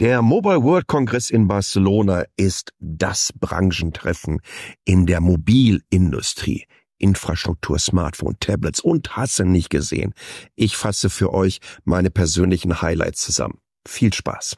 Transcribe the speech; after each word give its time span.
Der 0.00 0.22
Mobile 0.22 0.64
World 0.64 0.88
Congress 0.88 1.30
in 1.30 1.46
Barcelona 1.46 2.24
ist 2.36 2.72
das 2.80 3.32
Branchentreffen 3.38 4.40
in 4.84 5.06
der 5.06 5.20
Mobilindustrie. 5.20 6.64
Infrastruktur, 6.98 7.78
Smartphone, 7.78 8.34
Tablets 8.40 8.80
und 8.80 9.16
hasse 9.16 9.44
nicht 9.44 9.70
gesehen. 9.70 10.12
Ich 10.56 10.76
fasse 10.76 11.10
für 11.10 11.32
euch 11.32 11.60
meine 11.84 12.10
persönlichen 12.10 12.82
Highlights 12.82 13.20
zusammen. 13.20 13.60
Viel 13.86 14.12
Spaß! 14.12 14.56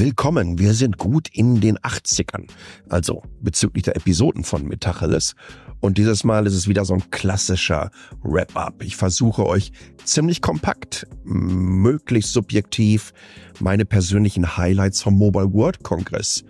Willkommen, 0.00 0.58
wir 0.58 0.72
sind 0.72 0.96
gut 0.96 1.28
in 1.30 1.60
den 1.60 1.76
80ern, 1.76 2.48
also 2.88 3.22
bezüglich 3.42 3.84
der 3.84 3.96
Episoden 3.96 4.44
von 4.44 4.66
Metacheles. 4.66 5.34
Und 5.80 5.98
dieses 5.98 6.24
Mal 6.24 6.46
ist 6.46 6.54
es 6.54 6.68
wieder 6.68 6.86
so 6.86 6.94
ein 6.94 7.10
klassischer 7.10 7.90
Wrap-up. 8.22 8.82
Ich 8.82 8.96
versuche 8.96 9.44
euch 9.44 9.72
ziemlich 10.02 10.40
kompakt, 10.40 11.06
möglichst 11.22 12.32
subjektiv 12.32 13.12
meine 13.58 13.84
persönlichen 13.84 14.56
Highlights 14.56 15.02
vom 15.02 15.18
Mobile 15.18 15.52
World 15.52 15.84
Congress 15.84 16.44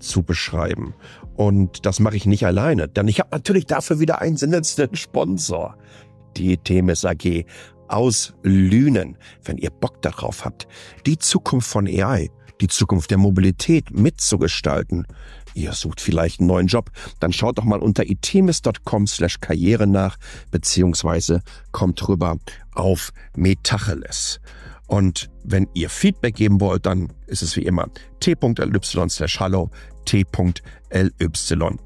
zu 0.00 0.24
beschreiben. 0.24 0.92
Und 1.36 1.86
das 1.86 2.00
mache 2.00 2.16
ich 2.16 2.26
nicht 2.26 2.46
alleine, 2.46 2.88
denn 2.88 3.06
ich 3.06 3.20
habe 3.20 3.30
natürlich 3.30 3.66
dafür 3.66 4.00
wieder 4.00 4.20
einen 4.20 4.36
sinnendsten 4.36 4.96
Sponsor. 4.96 5.78
Die 6.36 6.56
Themis 6.56 7.04
AG 7.04 7.44
aus 7.86 8.34
Lünen, 8.42 9.16
wenn 9.44 9.56
ihr 9.56 9.70
Bock 9.70 10.02
darauf 10.02 10.44
habt. 10.44 10.66
Die 11.06 11.16
Zukunft 11.16 11.68
von 11.68 11.86
AI 11.86 12.28
die 12.60 12.68
Zukunft 12.68 13.10
der 13.10 13.18
Mobilität 13.18 13.90
mitzugestalten. 13.90 15.06
Ihr 15.54 15.72
sucht 15.72 16.00
vielleicht 16.00 16.40
einen 16.40 16.48
neuen 16.48 16.66
Job, 16.66 16.90
dann 17.20 17.32
schaut 17.32 17.58
doch 17.58 17.64
mal 17.64 17.80
unter 17.80 18.08
itemis.com 18.08 19.06
slash 19.06 19.40
karriere 19.40 19.86
nach, 19.86 20.16
beziehungsweise 20.50 21.42
kommt 21.72 22.06
rüber 22.08 22.38
auf 22.74 23.12
Metacheles. 23.36 24.40
Und 24.86 25.30
wenn 25.44 25.68
ihr 25.74 25.90
Feedback 25.90 26.36
geben 26.36 26.60
wollt, 26.60 26.86
dann 26.86 27.12
ist 27.26 27.42
es 27.42 27.56
wie 27.56 27.64
immer 27.64 27.88
t.ly 28.20 29.08
slash 29.08 29.40
hallo, 29.40 29.70
t.ly 30.04 30.24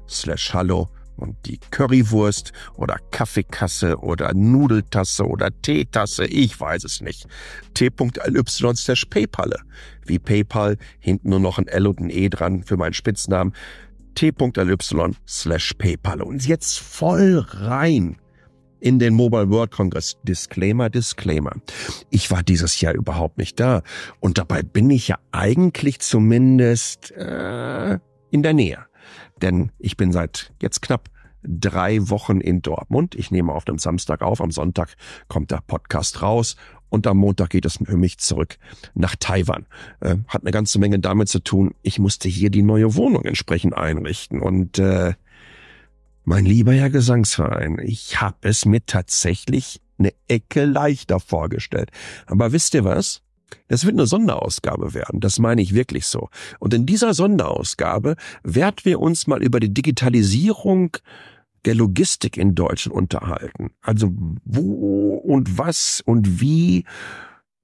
slash 0.07 0.53
hallo 0.53 0.89
und 1.17 1.35
die 1.45 1.59
Currywurst 1.71 2.53
oder 2.75 2.97
Kaffeekasse 3.11 3.97
oder 3.97 4.33
Nudeltasse 4.33 5.25
oder 5.25 5.49
Teetasse, 5.61 6.25
ich 6.25 6.59
weiß 6.59 6.83
es 6.83 7.01
nicht. 7.01 7.27
T.ly 7.73 8.41
slash 8.75 9.05
Paypal. 9.05 9.53
Wie 10.05 10.19
PayPal, 10.19 10.77
hinten 10.99 11.29
nur 11.29 11.39
noch 11.39 11.57
ein 11.57 11.67
L 11.67 11.87
und 11.87 11.99
ein 11.99 12.09
E 12.09 12.29
dran 12.29 12.63
für 12.63 12.77
meinen 12.77 12.93
Spitznamen. 12.93 13.53
T.ly 14.15 14.75
slash 15.27 15.73
Paypal. 15.77 16.21
Und 16.21 16.45
jetzt 16.47 16.79
voll 16.79 17.45
rein 17.49 18.17
in 18.83 18.99
den 18.99 19.13
Mobile 19.13 19.49
World 19.49 19.71
Congress. 19.71 20.17
Disclaimer, 20.23 20.89
Disclaimer. 20.89 21.53
Ich 22.09 22.29
war 22.29 22.43
dieses 22.43 22.81
Jahr 22.81 22.93
überhaupt 22.93 23.37
nicht 23.37 23.59
da. 23.59 23.81
Und 24.19 24.37
dabei 24.37 24.61
bin 24.61 24.89
ich 24.89 25.07
ja 25.07 25.17
eigentlich 25.31 25.99
zumindest 26.01 27.11
äh, 27.11 27.97
in 28.29 28.43
der 28.43 28.53
Nähe. 28.53 28.85
Denn 29.41 29.71
ich 29.79 29.97
bin 29.97 30.11
seit 30.11 30.53
jetzt 30.61 30.81
knapp 30.81 31.09
drei 31.43 32.09
Wochen 32.09 32.39
in 32.39 32.61
Dortmund. 32.61 33.15
Ich 33.15 33.31
nehme 33.31 33.51
auf 33.51 33.65
dem 33.65 33.77
Samstag 33.77 34.21
auf, 34.21 34.41
am 34.41 34.51
Sonntag 34.51 34.95
kommt 35.27 35.51
der 35.51 35.61
Podcast 35.65 36.21
raus 36.21 36.55
und 36.89 37.07
am 37.07 37.17
Montag 37.17 37.49
geht 37.49 37.65
es 37.65 37.79
für 37.83 37.97
mich 37.97 38.19
zurück 38.19 38.57
nach 38.93 39.15
Taiwan. 39.15 39.65
Äh, 39.99 40.17
hat 40.27 40.43
eine 40.43 40.51
ganze 40.51 40.79
Menge 40.79 40.99
damit 40.99 41.27
zu 41.27 41.39
tun, 41.39 41.73
ich 41.81 41.99
musste 41.99 42.29
hier 42.29 42.49
die 42.49 42.61
neue 42.61 42.95
Wohnung 42.95 43.25
entsprechend 43.25 43.75
einrichten 43.75 44.41
und 44.41 44.79
äh, 44.79 45.13
mein 46.23 46.45
lieber 46.45 46.71
Herr 46.71 46.91
Gesangsverein, 46.91 47.79
ich 47.83 48.21
habe 48.21 48.37
es 48.41 48.65
mir 48.65 48.85
tatsächlich 48.85 49.81
eine 49.97 50.13
Ecke 50.27 50.65
leichter 50.65 51.19
vorgestellt. 51.19 51.89
Aber 52.27 52.51
wisst 52.51 52.73
ihr 52.75 52.85
was? 52.85 53.22
Das 53.67 53.85
wird 53.85 53.95
eine 53.95 54.05
Sonderausgabe 54.05 54.93
werden, 54.93 55.19
das 55.19 55.39
meine 55.39 55.61
ich 55.61 55.73
wirklich 55.73 56.05
so. 56.05 56.29
Und 56.59 56.73
in 56.73 56.85
dieser 56.85 57.13
Sonderausgabe 57.13 58.15
werden 58.43 58.77
wir 58.83 58.99
uns 58.99 59.27
mal 59.27 59.43
über 59.43 59.59
die 59.59 59.73
Digitalisierung 59.73 60.97
der 61.65 61.75
Logistik 61.75 62.37
in 62.37 62.55
Deutschland 62.55 62.95
unterhalten. 62.95 63.71
Also 63.81 64.11
wo 64.43 65.15
und 65.15 65.57
was 65.57 66.01
und 66.05 66.41
wie 66.41 66.85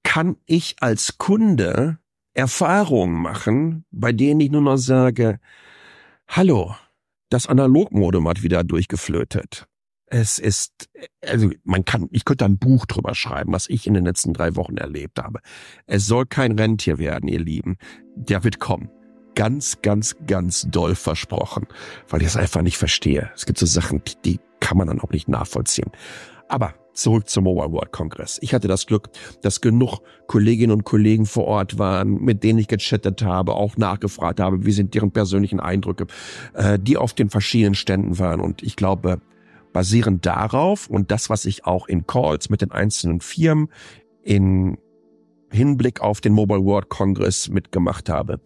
kann 0.03 0.38
ich 0.45 0.77
als 0.79 1.17
Kunde 1.17 2.00
Erfahrungen 2.33 3.21
machen, 3.21 3.85
bei 3.91 4.11
denen 4.11 4.39
ich 4.39 4.51
nur 4.51 4.61
noch 4.61 4.77
sage, 4.77 5.39
hallo, 6.27 6.75
das 7.29 7.47
Analogmodem 7.47 8.27
hat 8.27 8.41
wieder 8.41 8.63
durchgeflötet. 8.63 9.69
Es 10.12 10.40
ist, 10.40 10.90
also 11.25 11.52
man 11.64 11.86
kann, 11.86 12.09
ich 12.12 12.25
könnte 12.25 12.46
ein 12.46 12.58
Buch 12.58 12.86
drüber 12.86 13.14
schreiben, 13.14 13.53
was 13.53 13.70
ich 13.70 13.86
in 13.86 13.94
den 13.94 14.06
letzten 14.06 14.34
drei 14.34 14.56
Wochen 14.56 14.78
erlebt 14.78 15.20
habe. 15.20 15.40
Es 15.86 16.08
soll 16.08 16.25
kein 16.25 16.58
Rentier 16.58 16.97
werden, 16.97 17.30
ihr 17.30 17.40
Lieben. 17.40 17.78
Der 18.16 18.44
wird 18.44 18.59
kommen. 18.59 18.90
Ganz, 19.36 19.81
ganz, 19.81 20.16
ganz 20.25 20.68
doll 20.69 20.96
versprochen, 20.96 21.68
weil 22.09 22.22
ich 22.22 22.28
es 22.28 22.38
einfach 22.38 22.62
nicht 22.62 22.78
verstehe. 22.78 23.30
Es 23.36 23.46
gibt 23.46 23.59
so 23.59 23.66
Sachen, 23.66 24.02
die, 24.03 24.16
die 24.25 24.40
kann 24.59 24.78
man 24.78 24.88
dann 24.88 25.00
auch 25.00 25.12
nicht 25.12 25.30
nachvollziehen. 25.30 25.92
Aber 26.48 26.74
zurück 26.94 27.30
zum 27.30 27.46
Mobile 27.46 27.72
World 27.72 27.92
Congress. 27.92 28.40
Ich 28.42 28.53
hatte 28.53 28.68
das 28.68 28.86
Glück, 28.86 29.09
dass 29.42 29.62
genug 29.62 30.00
Kolleginnen 30.28 30.74
und 30.74 30.84
Kollegen 30.84 31.25
vor 31.25 31.46
Ort 31.46 31.78
waren, 31.78 32.16
mit 32.16 32.44
denen 32.44 32.59
ich 32.59 32.68
gechattet 32.68 33.22
habe, 33.22 33.53
auch 33.53 33.78
nachgefragt 33.78 34.40
habe, 34.40 34.66
wie 34.66 34.72
sind 34.72 34.94
deren 34.94 35.12
persönlichen 35.12 35.59
Eindrücke, 35.59 36.08
äh, 36.53 36.78
die 36.80 36.98
auf 36.98 37.14
den 37.14 37.30
verschiedenen 37.30 37.75
Ständen 37.75 38.19
waren. 38.19 38.42
Und 38.42 38.64
ich 38.64 38.75
glaube, 38.75 39.22
basierend 39.74 40.25
darauf 40.25 40.88
und 40.88 41.12
das, 41.12 41.30
was 41.30 41.46
ich 41.46 41.66
auch 41.66 41.88
in 41.88 42.07
Calls 42.07 42.50
mit 42.50 42.62
den 42.62 42.72
einzelnen 42.72 43.22
Firmen 43.22 43.69
in 44.24 44.78
Hinblick 45.52 46.02
auf 46.02 46.22
den 46.22 46.34
Mobile 46.34 46.63
World 46.63 46.90
Congress 46.90 47.50
mitgemacht 47.50 48.09
habe, 48.09 48.40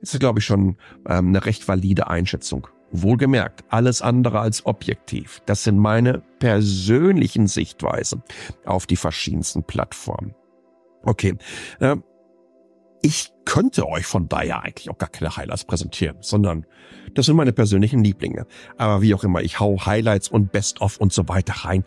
ist, 0.00 0.18
glaube 0.18 0.40
ich, 0.40 0.44
schon 0.44 0.76
ähm, 1.06 1.28
eine 1.28 1.44
recht 1.44 1.66
valide 1.68 2.08
Einschätzung. 2.08 2.68
Wohlgemerkt, 2.90 3.64
alles 3.68 4.00
andere 4.00 4.40
als 4.40 4.64
objektiv. 4.64 5.42
Das 5.44 5.64
sind 5.64 5.78
meine 5.78 6.22
persönlichen 6.38 7.46
Sichtweisen 7.46 8.22
auf 8.64 8.86
die 8.86 8.96
verschiedensten 8.96 9.62
Plattformen. 9.62 10.34
Okay, 11.02 11.36
äh, 11.80 11.96
ich 13.02 13.32
könnte 13.44 13.88
euch 13.88 14.06
von 14.06 14.28
daher 14.28 14.62
eigentlich 14.62 14.90
auch 14.90 14.98
gar 14.98 15.08
keine 15.08 15.36
Highlights 15.36 15.64
präsentieren, 15.64 16.16
sondern 16.20 16.66
das 17.14 17.26
sind 17.26 17.36
meine 17.36 17.52
persönlichen 17.52 18.04
Lieblinge. 18.04 18.46
Aber 18.76 19.02
wie 19.02 19.14
auch 19.14 19.24
immer, 19.24 19.40
ich 19.40 19.60
hau 19.60 19.86
Highlights 19.86 20.28
und 20.28 20.52
Best-of 20.52 20.98
und 20.98 21.12
so 21.12 21.28
weiter 21.28 21.64
rein, 21.64 21.84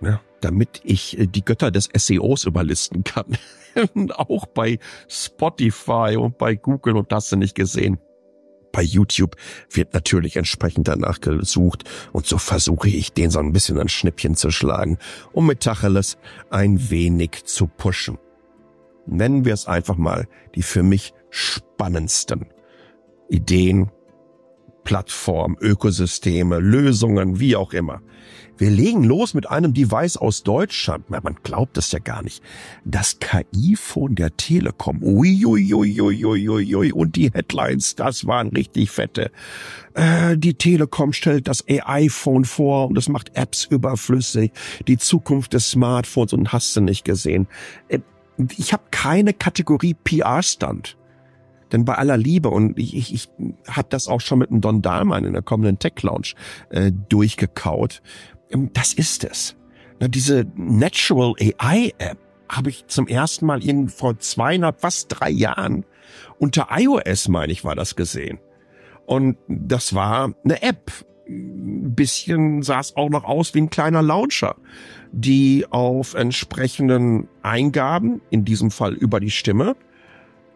ne, 0.00 0.20
damit 0.40 0.80
ich 0.84 1.18
äh, 1.18 1.26
die 1.26 1.44
Götter 1.44 1.70
des 1.70 1.88
SEOs 1.94 2.44
überlisten 2.44 3.04
kann. 3.04 3.38
auch 4.10 4.46
bei 4.46 4.78
Spotify 5.08 6.16
und 6.18 6.38
bei 6.38 6.54
Google 6.54 6.96
und 6.96 7.12
das 7.12 7.28
sind 7.28 7.40
nicht 7.40 7.54
gesehen. 7.54 7.98
Bei 8.72 8.82
YouTube 8.82 9.36
wird 9.70 9.94
natürlich 9.94 10.36
entsprechend 10.36 10.88
danach 10.88 11.20
gesucht 11.20 11.84
und 12.12 12.26
so 12.26 12.38
versuche 12.38 12.88
ich 12.88 13.12
den 13.12 13.30
so 13.30 13.38
ein 13.38 13.52
bisschen 13.52 13.78
ein 13.78 13.88
Schnippchen 13.88 14.34
zu 14.34 14.50
schlagen, 14.50 14.98
um 15.32 15.46
mit 15.46 15.60
Tacheles 15.60 16.18
ein 16.50 16.90
wenig 16.90 17.44
zu 17.44 17.68
pushen 17.68 18.18
nennen 19.06 19.44
wir 19.44 19.54
es 19.54 19.66
einfach 19.66 19.96
mal, 19.96 20.26
die 20.54 20.62
für 20.62 20.82
mich 20.82 21.12
spannendsten 21.30 22.46
Ideen, 23.28 23.90
Plattformen, 24.84 25.56
Ökosysteme, 25.60 26.58
Lösungen, 26.58 27.40
wie 27.40 27.56
auch 27.56 27.72
immer. 27.72 28.02
Wir 28.56 28.70
legen 28.70 29.02
los 29.02 29.34
mit 29.34 29.50
einem 29.50 29.74
Device 29.74 30.16
aus 30.16 30.44
Deutschland. 30.44 31.10
Man 31.10 31.36
glaubt 31.42 31.76
es 31.76 31.90
ja 31.90 31.98
gar 31.98 32.22
nicht. 32.22 32.40
Das 32.84 33.18
KI-Phone 33.18 34.14
der 34.14 34.36
Telekom. 34.36 35.02
Uiuiuiuiuiui. 35.02 36.92
Und 36.92 37.16
die 37.16 37.32
Headlines, 37.32 37.96
das 37.96 38.26
waren 38.26 38.48
richtig 38.48 38.92
fette. 38.92 39.32
Äh, 39.94 40.38
die 40.38 40.54
Telekom 40.54 41.12
stellt 41.12 41.48
das 41.48 41.64
AI-Phone 41.68 42.44
vor 42.44 42.86
und 42.88 42.96
es 42.96 43.08
macht 43.08 43.36
Apps 43.36 43.64
überflüssig. 43.64 44.52
Die 44.86 44.98
Zukunft 44.98 45.52
des 45.54 45.70
Smartphones 45.70 46.32
und 46.32 46.52
hast 46.52 46.76
du 46.76 46.80
nicht 46.80 47.04
gesehen. 47.04 47.48
Ich 48.56 48.72
habe 48.72 48.84
keine 48.90 49.32
Kategorie 49.32 49.94
PR-Stand. 49.94 50.96
Denn 51.72 51.84
bei 51.84 51.94
aller 51.94 52.16
Liebe, 52.16 52.50
und 52.50 52.78
ich, 52.78 52.96
ich, 52.96 53.14
ich 53.14 53.28
habe 53.68 53.88
das 53.90 54.06
auch 54.06 54.20
schon 54.20 54.38
mit 54.38 54.50
dem 54.50 54.60
Don 54.60 54.82
Dahlmann 54.82 55.24
in 55.24 55.32
der 55.32 55.42
kommenden 55.42 55.78
Tech 55.78 56.02
Lounge 56.02 56.34
äh, 56.70 56.92
durchgekaut, 57.08 58.02
ähm, 58.50 58.70
das 58.72 58.92
ist 58.92 59.24
es. 59.24 59.56
Na, 60.00 60.08
diese 60.08 60.46
Natural 60.54 61.34
AI 61.40 61.92
App 61.98 62.18
habe 62.48 62.70
ich 62.70 62.86
zum 62.86 63.06
ersten 63.08 63.46
Mal 63.46 63.64
in 63.64 63.88
vor 63.88 64.18
zweieinhalb, 64.18 64.80
fast 64.80 65.06
drei 65.08 65.30
Jahren 65.30 65.84
unter 66.38 66.68
iOS, 66.70 67.28
meine 67.28 67.52
ich, 67.52 67.64
war 67.64 67.74
das 67.74 67.96
gesehen. 67.96 68.38
Und 69.06 69.36
das 69.48 69.94
war 69.94 70.34
eine 70.44 70.62
App. 70.62 70.92
Ein 71.26 71.94
bisschen 71.94 72.62
sah 72.62 72.80
es 72.80 72.96
auch 72.96 73.08
noch 73.08 73.24
aus 73.24 73.54
wie 73.54 73.60
ein 73.60 73.70
kleiner 73.70 74.02
Launcher 74.02 74.56
die 75.16 75.66
auf 75.70 76.14
entsprechenden 76.14 77.28
Eingaben, 77.42 78.20
in 78.30 78.44
diesem 78.44 78.70
Fall 78.70 78.94
über 78.94 79.20
die 79.20 79.30
Stimme, 79.30 79.76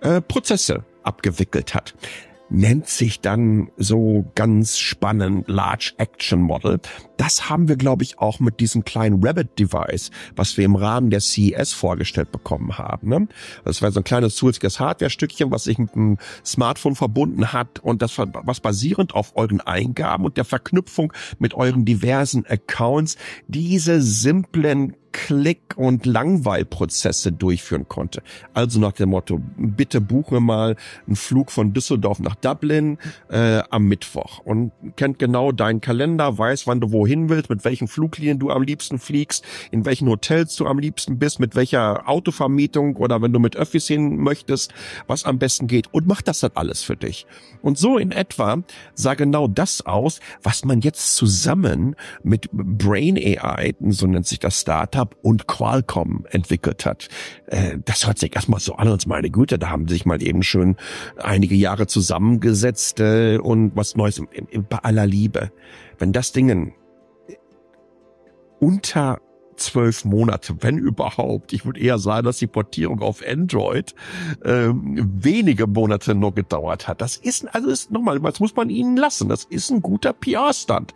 äh, 0.00 0.20
Prozesse 0.20 0.84
abgewickelt 1.04 1.74
hat. 1.74 1.94
Nennt 2.50 2.88
sich 2.88 3.20
dann 3.20 3.70
so 3.76 4.30
ganz 4.34 4.78
spannend 4.78 5.48
Large 5.48 5.92
Action 5.98 6.40
Model. 6.40 6.80
Das 7.16 7.50
haben 7.50 7.68
wir, 7.68 7.76
glaube 7.76 8.04
ich, 8.04 8.18
auch 8.18 8.40
mit 8.40 8.60
diesem 8.60 8.84
kleinen 8.84 9.24
Rabbit-Device, 9.24 10.10
was 10.36 10.56
wir 10.56 10.64
im 10.64 10.76
Rahmen 10.76 11.10
der 11.10 11.20
CES 11.20 11.72
vorgestellt 11.72 12.32
bekommen 12.32 12.78
haben. 12.78 13.08
Ne? 13.08 13.28
Das 13.64 13.82
war 13.82 13.90
so 13.90 14.00
ein 14.00 14.04
kleines 14.04 14.36
zusätzliches 14.36 14.80
Hardware-Stückchen, 14.80 15.50
was 15.50 15.64
sich 15.64 15.78
mit 15.78 15.94
einem 15.94 16.18
Smartphone 16.44 16.94
verbunden 16.94 17.52
hat 17.52 17.80
und 17.80 18.02
das 18.02 18.16
was 18.18 18.60
basierend 18.60 19.14
auf 19.14 19.36
euren 19.36 19.60
Eingaben 19.60 20.24
und 20.24 20.36
der 20.36 20.44
Verknüpfung 20.44 21.12
mit 21.38 21.54
euren 21.54 21.84
diversen 21.84 22.46
Accounts 22.46 23.16
diese 23.46 24.00
simplen 24.00 24.94
Klick- 25.12 25.76
und 25.76 26.06
Langweilprozesse 26.06 27.32
durchführen 27.32 27.88
konnte. 27.88 28.22
Also 28.54 28.80
nach 28.80 28.92
dem 28.92 29.10
Motto, 29.10 29.40
bitte 29.56 30.00
buche 30.00 30.40
mal 30.40 30.76
einen 31.06 31.16
Flug 31.16 31.50
von 31.50 31.72
Düsseldorf 31.72 32.18
nach 32.20 32.34
Dublin 32.34 32.98
äh, 33.30 33.62
am 33.70 33.84
Mittwoch 33.84 34.40
und 34.40 34.72
kennt 34.96 35.18
genau 35.18 35.52
deinen 35.52 35.80
Kalender, 35.80 36.38
weiß, 36.38 36.66
wann 36.66 36.80
du 36.80 36.92
wohin 36.92 37.28
willst, 37.28 37.50
mit 37.50 37.64
welchen 37.64 37.88
Fluglinien 37.88 38.38
du 38.38 38.50
am 38.50 38.62
liebsten 38.62 38.98
fliegst, 38.98 39.44
in 39.70 39.84
welchen 39.84 40.08
Hotels 40.08 40.56
du 40.56 40.66
am 40.66 40.78
liebsten 40.78 41.18
bist, 41.18 41.40
mit 41.40 41.54
welcher 41.54 42.08
Autovermietung 42.08 42.96
oder 42.96 43.22
wenn 43.22 43.32
du 43.32 43.38
mit 43.38 43.56
Öffis 43.56 43.86
hin 43.86 44.16
möchtest, 44.16 44.72
was 45.06 45.24
am 45.24 45.38
besten 45.38 45.66
geht 45.66 45.92
und 45.92 46.06
macht 46.06 46.28
das 46.28 46.40
dann 46.40 46.52
alles 46.54 46.82
für 46.82 46.96
dich. 46.96 47.26
Und 47.62 47.78
so 47.78 47.98
in 47.98 48.12
etwa 48.12 48.62
sah 48.94 49.14
genau 49.14 49.48
das 49.48 49.84
aus, 49.84 50.20
was 50.42 50.64
man 50.64 50.80
jetzt 50.80 51.16
zusammen 51.16 51.96
mit 52.22 52.50
Brain 52.52 53.16
AI, 53.16 53.74
so 53.88 54.06
nennt 54.06 54.26
sich 54.26 54.38
das 54.38 54.60
Startup, 54.60 54.97
GitHub 54.98 55.16
und 55.22 55.46
Qualcomm 55.46 56.26
entwickelt 56.30 56.84
hat. 56.84 57.08
Äh, 57.46 57.78
das 57.84 58.06
hört 58.06 58.18
sich 58.18 58.34
erstmal 58.34 58.60
so 58.60 58.74
an, 58.74 58.88
als 58.88 59.06
meine 59.06 59.30
Güte, 59.30 59.58
da 59.58 59.70
haben 59.70 59.88
sich 59.88 60.06
mal 60.06 60.22
eben 60.22 60.42
schön 60.42 60.76
einige 61.16 61.54
Jahre 61.54 61.86
zusammengesetzt 61.86 63.00
äh, 63.00 63.38
und 63.38 63.72
was 63.76 63.96
Neues 63.96 64.20
bei 64.68 64.78
aller 64.78 65.06
Liebe. 65.06 65.52
Wenn 65.98 66.12
das 66.12 66.32
Ding 66.32 66.74
unter 68.60 69.20
zwölf 69.56 70.04
Monate, 70.04 70.54
wenn 70.60 70.78
überhaupt. 70.78 71.52
Ich 71.52 71.66
würde 71.66 71.80
eher 71.80 71.98
sagen, 71.98 72.24
dass 72.24 72.38
die 72.38 72.46
Portierung 72.46 73.00
auf 73.02 73.24
Android 73.26 73.92
ähm, 74.44 75.10
wenige 75.20 75.66
Monate 75.66 76.14
nur 76.14 76.32
gedauert 76.32 76.86
hat. 76.86 77.00
Das 77.00 77.16
ist, 77.16 77.52
also 77.52 77.68
ist 77.68 77.90
nochmal, 77.90 78.22
was 78.22 78.38
muss 78.38 78.54
man 78.54 78.70
ihnen 78.70 78.96
lassen? 78.96 79.28
Das 79.28 79.44
ist 79.44 79.70
ein 79.70 79.82
guter 79.82 80.12
PR-Stand. 80.12 80.94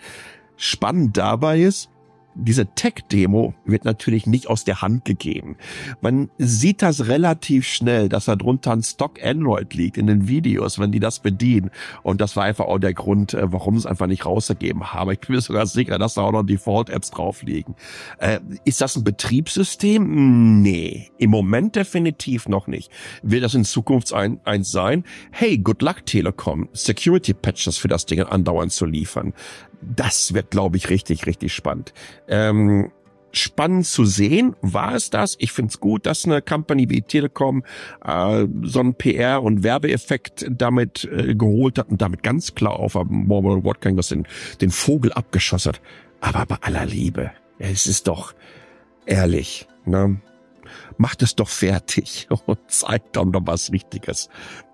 Spannend 0.57 1.17
dabei 1.17 1.61
ist, 1.61 1.91
diese 2.35 2.67
Tech-Demo 2.67 3.55
wird 3.65 3.85
natürlich 3.85 4.27
nicht 4.27 4.47
aus 4.49 4.65
der 4.65 4.83
Hand 4.83 5.05
gegeben. 5.05 5.57
Man 6.01 6.31
sieht 6.39 6.83
das 6.83 7.07
relativ 7.09 7.67
schnell, 7.67 8.09
dass 8.09 8.27
da 8.27 8.37
drunter 8.37 8.73
ein 8.73 8.83
Stock 8.83 9.23
Android 9.23 9.75
liegt 9.75 9.99
in 9.99 10.07
den 10.07 10.29
Videos, 10.29 10.79
wenn 10.79 10.93
die 10.93 11.01
das 11.01 11.21
bedienen. 11.21 11.71
Und 12.03 12.21
das 12.21 12.37
war 12.37 12.45
einfach 12.45 12.67
auch 12.67 12.79
der 12.79 12.95
Grund, 12.95 13.35
äh, 13.35 13.53
warum 13.53 13.77
es 13.77 13.87
einfach 13.87 14.07
nicht 14.07 14.27
rausgegeben 14.27 14.93
habe. 14.93 15.15
Ich 15.15 15.21
bin 15.21 15.35
mir 15.35 15.41
sogar 15.41 15.67
sicher, 15.67 15.99
dass 15.99 16.15
da 16.15 16.23
auch 16.23 16.33
noch 16.33 16.43
Default-Apps 16.43 17.11
drauf 17.11 17.43
liegen. 17.43 17.75
Äh, 18.19 18.41
ist 18.65 18.81
das 18.81 18.97
ein 18.97 19.05
Betriebssystem? 19.05 20.63
Nee, 20.63 21.11
im 21.19 21.31
Moment 21.31 21.77
definitiv 21.77 22.49
noch 22.49 22.67
nicht. 22.67 22.91
Wird 23.23 23.45
das 23.45 23.55
in 23.55 23.65
Zukunft 23.65 24.13
ein, 24.13 24.41
eins 24.45 24.71
sein? 24.71 25.05
Hey, 25.31 25.59
good 25.59 25.83
luck 25.83 26.07
Telekom, 26.07 26.69
Security-Patches 26.73 27.79
für 27.79 27.89
das 27.89 28.07
Ding 28.07 28.23
andauernd 28.23 28.73
zu 28.73 28.87
liefern 28.87 29.33
das 29.83 30.35
wird, 30.35 30.51
glaube 30.51 30.77
ich, 30.77 30.91
richtig, 30.91 31.27
richtig 31.27 31.53
spannend. 31.53 31.93
Ähm, 32.29 32.91
spannend 33.33 33.87
zu 33.87 34.05
sehen 34.05 34.55
war 34.61 34.95
es 34.95 35.11
das. 35.11 35.37
Ich 35.39 35.53
finde 35.53 35.71
es 35.71 35.81
gut, 35.81 36.07
dass 36.07 36.25
eine 36.25 36.43
Company 36.43 36.89
wie 36.91 37.03
Telekom 37.03 37.65
äh, 38.05 38.47
so 38.63 38.81
einen 38.81 38.95
PR- 38.95 39.43
und 39.43 39.63
Werbeeffekt 39.63 40.47
damit 40.51 41.09
äh, 41.11 41.35
geholt 41.35 41.79
hat 41.79 41.89
und 41.89 42.03
damit 42.03 42.23
ganz 42.23 42.55
klar 42.55 42.75
auf 42.79 42.95
Mobile 42.95 43.65
World 43.65 43.79
das 43.97 44.09
den, 44.09 44.27
den 44.61 44.71
Vogel 44.71 45.13
abgeschossen 45.13 45.73
hat. 45.73 45.81
Aber 46.21 46.47
bei 46.47 46.57
aller 46.61 46.87
Liebe, 46.87 47.33
es 47.59 47.87
ist 47.87 48.09
doch 48.09 48.35
ehrlich, 49.07 49.67
ne? 49.85 50.21
Macht 50.97 51.23
es 51.23 51.35
doch 51.35 51.49
fertig 51.49 52.29
und 52.47 52.59
zeigt 52.69 53.17
dann 53.17 53.31
noch 53.31 53.43
was 53.47 53.73
Richtiges. 53.73 54.29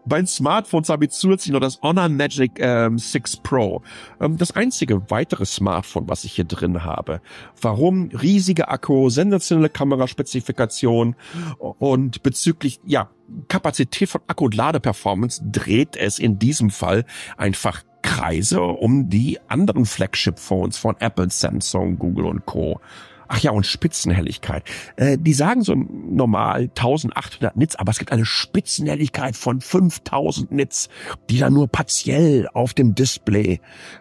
Bei 0.08 0.24
Smartphones 0.24 0.88
habe 0.88 1.04
ich 1.04 1.10
zusätzlich 1.10 1.52
noch 1.52 1.60
das 1.60 1.80
Honor 1.82 2.08
Magic 2.08 2.52
ähm, 2.58 2.98
6 2.98 3.38
Pro. 3.38 3.82
Ähm, 4.20 4.38
das 4.38 4.56
einzige 4.56 5.10
weitere 5.10 5.44
Smartphone, 5.44 6.08
was 6.08 6.24
ich 6.24 6.32
hier 6.32 6.44
drin 6.44 6.84
habe. 6.84 7.20
Warum? 7.60 8.08
Riesige 8.10 8.68
Akku, 8.68 9.10
sensationelle 9.10 9.68
Kameraspezifikation 9.68 11.14
und 11.58 12.22
bezüglich, 12.22 12.80
ja, 12.84 13.10
Kapazität 13.48 14.08
von 14.08 14.22
Akku 14.26 14.46
und 14.46 14.54
Ladeperformance 14.54 15.42
dreht 15.44 15.96
es 15.96 16.18
in 16.18 16.38
diesem 16.38 16.70
Fall 16.70 17.04
einfach 17.36 17.82
Kreise 18.02 18.62
um 18.62 19.10
die 19.10 19.38
anderen 19.48 19.84
Flagship-Phones 19.84 20.78
von 20.78 20.96
Apple, 21.00 21.30
Samsung, 21.30 21.98
Google 21.98 22.26
und 22.26 22.46
Co. 22.46 22.80
Ach 23.28 23.38
ja, 23.40 23.50
und 23.50 23.66
Spitzenhelligkeit. 23.66 24.64
Äh, 24.96 25.18
die 25.18 25.34
sagen 25.34 25.62
so 25.62 25.74
normal 25.74 26.62
1800 26.62 27.56
Nits, 27.56 27.76
aber 27.76 27.90
es 27.90 27.98
gibt 27.98 28.10
eine 28.10 28.24
Spitzenhelligkeit 28.24 29.36
von 29.36 29.60
5000 29.60 30.50
Nits, 30.50 30.88
die 31.28 31.38
dann 31.38 31.52
nur 31.52 31.68
partiell 31.68 32.48
auf 32.52 32.72
dem 32.72 32.94
Display 32.94 33.60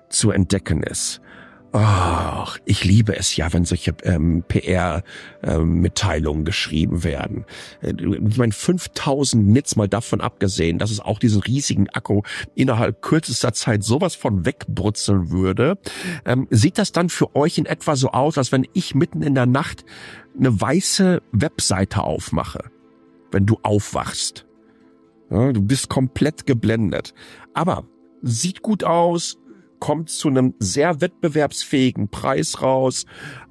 zu 0.10 0.32
entdecken 0.32 0.82
ist. 0.82 1.22
Ach, 1.80 2.58
ich 2.66 2.84
liebe 2.84 3.16
es 3.16 3.36
ja, 3.36 3.54
wenn 3.54 3.64
solche 3.64 3.94
ähm, 4.02 4.44
PR-Mitteilungen 4.48 6.40
ähm, 6.40 6.46
geschrieben 6.46 7.04
werden. 7.04 7.46
Äh, 7.82 7.94
ich 8.02 8.38
meine, 8.38 8.52
5000 8.52 9.48
Nits 9.48 9.76
mal 9.76 9.88
davon 9.88 10.20
abgesehen, 10.20 10.80
dass 10.80 10.90
es 10.90 11.00
auch 11.00 11.20
diesen 11.20 11.44
riesigen 11.44 11.88
Akku 11.90 12.24
innerhalb 12.56 13.04
kürzester 13.04 13.54
Zeit 13.54 13.84
sowas 13.84 14.16
von 14.16 14.44
wegbrutzeln 14.44 15.30
würde. 15.30 15.78
Ähm, 16.26 16.48
sieht 16.50 16.80
das 16.80 16.94
dann 16.94 17.10
für 17.10 17.36
euch 17.36 17.60
in 17.60 17.68
etwa 17.68 17.96
so 17.96 18.10
aus, 18.10 18.40
als 18.40 18.52
wenn 18.52 18.66
ich 18.74 18.96
mitten 18.96 19.22
in 19.22 19.36
der 19.36 19.46
Nacht 19.46 19.86
eine 20.36 20.60
weiße 20.60 21.22
Webseite 21.32 22.02
aufmache, 22.02 22.72
wenn 23.32 23.46
du 23.46 23.60
aufwachst? 23.62 24.48
Ja, 25.30 25.52
du 25.54 25.62
bist 25.62 25.90
komplett 25.90 26.48
geblendet. 26.48 27.14
Aber 27.54 27.84
sieht 28.24 28.64
gut 28.64 28.84
aus, 28.84 29.38
kommt 29.80 30.10
zu 30.10 30.28
einem 30.28 30.54
sehr 30.60 31.02
wettbewerbsfähigen 31.02 32.10
Preis 32.10 32.62
raus 32.62 33.06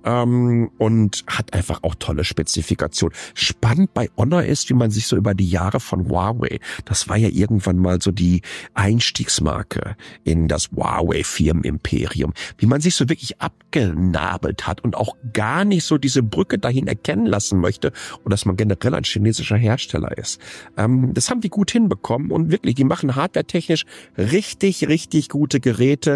ähm, 0.05 0.71
und 0.79 1.25
hat 1.27 1.53
einfach 1.53 1.83
auch 1.83 1.95
tolle 1.97 2.25
Spezifikationen. 2.25 3.17
Spannend 3.35 3.93
bei 3.93 4.09
Honor 4.17 4.45
ist, 4.45 4.71
wie 4.71 4.75
man 4.75 4.91
sich 4.91 5.07
so 5.07 5.17
über 5.17 5.35
die 5.35 5.49
Jahre 5.49 5.81
von 5.81 6.09
Huawei, 6.09 6.61
das 6.85 7.09
war 7.09 7.17
ja 7.17 7.29
irgendwann 7.29 7.77
mal 7.77 8.01
so 8.01 8.13
die 8.13 8.43
Einstiegsmarke 8.75 9.97
in 10.25 10.49
das 10.49 10.71
Huawei-Firmenimperium, 10.71 12.33
wie 12.59 12.67
man 12.67 12.81
sich 12.81 12.95
so 12.95 13.09
wirklich 13.09 13.41
abgenabelt 13.41 14.67
hat 14.67 14.83
und 14.83 14.97
auch 14.97 15.17
gar 15.33 15.65
nicht 15.65 15.85
so 15.85 15.99
diese 15.99 16.23
Brücke 16.23 16.59
dahin 16.59 16.87
erkennen 16.87 17.27
lassen 17.27 17.61
möchte 17.61 17.93
und 18.25 18.31
dass 18.31 18.47
man 18.47 18.57
generell 18.57 18.95
ein 18.95 19.05
chinesischer 19.05 19.57
Hersteller 19.57 20.17
ist. 20.17 20.41
Ähm, 20.77 21.13
das 21.15 21.31
haben 21.31 21.41
die 21.41 21.51
gut 21.51 21.71
hinbekommen 21.71 22.31
und 22.31 22.51
wirklich, 22.51 22.77
die 22.77 22.85
machen 22.85 23.17
hardware-technisch 23.17 23.85
richtig, 24.17 24.89
richtig 24.89 25.29
gute 25.29 25.61
Geräte 25.61 26.16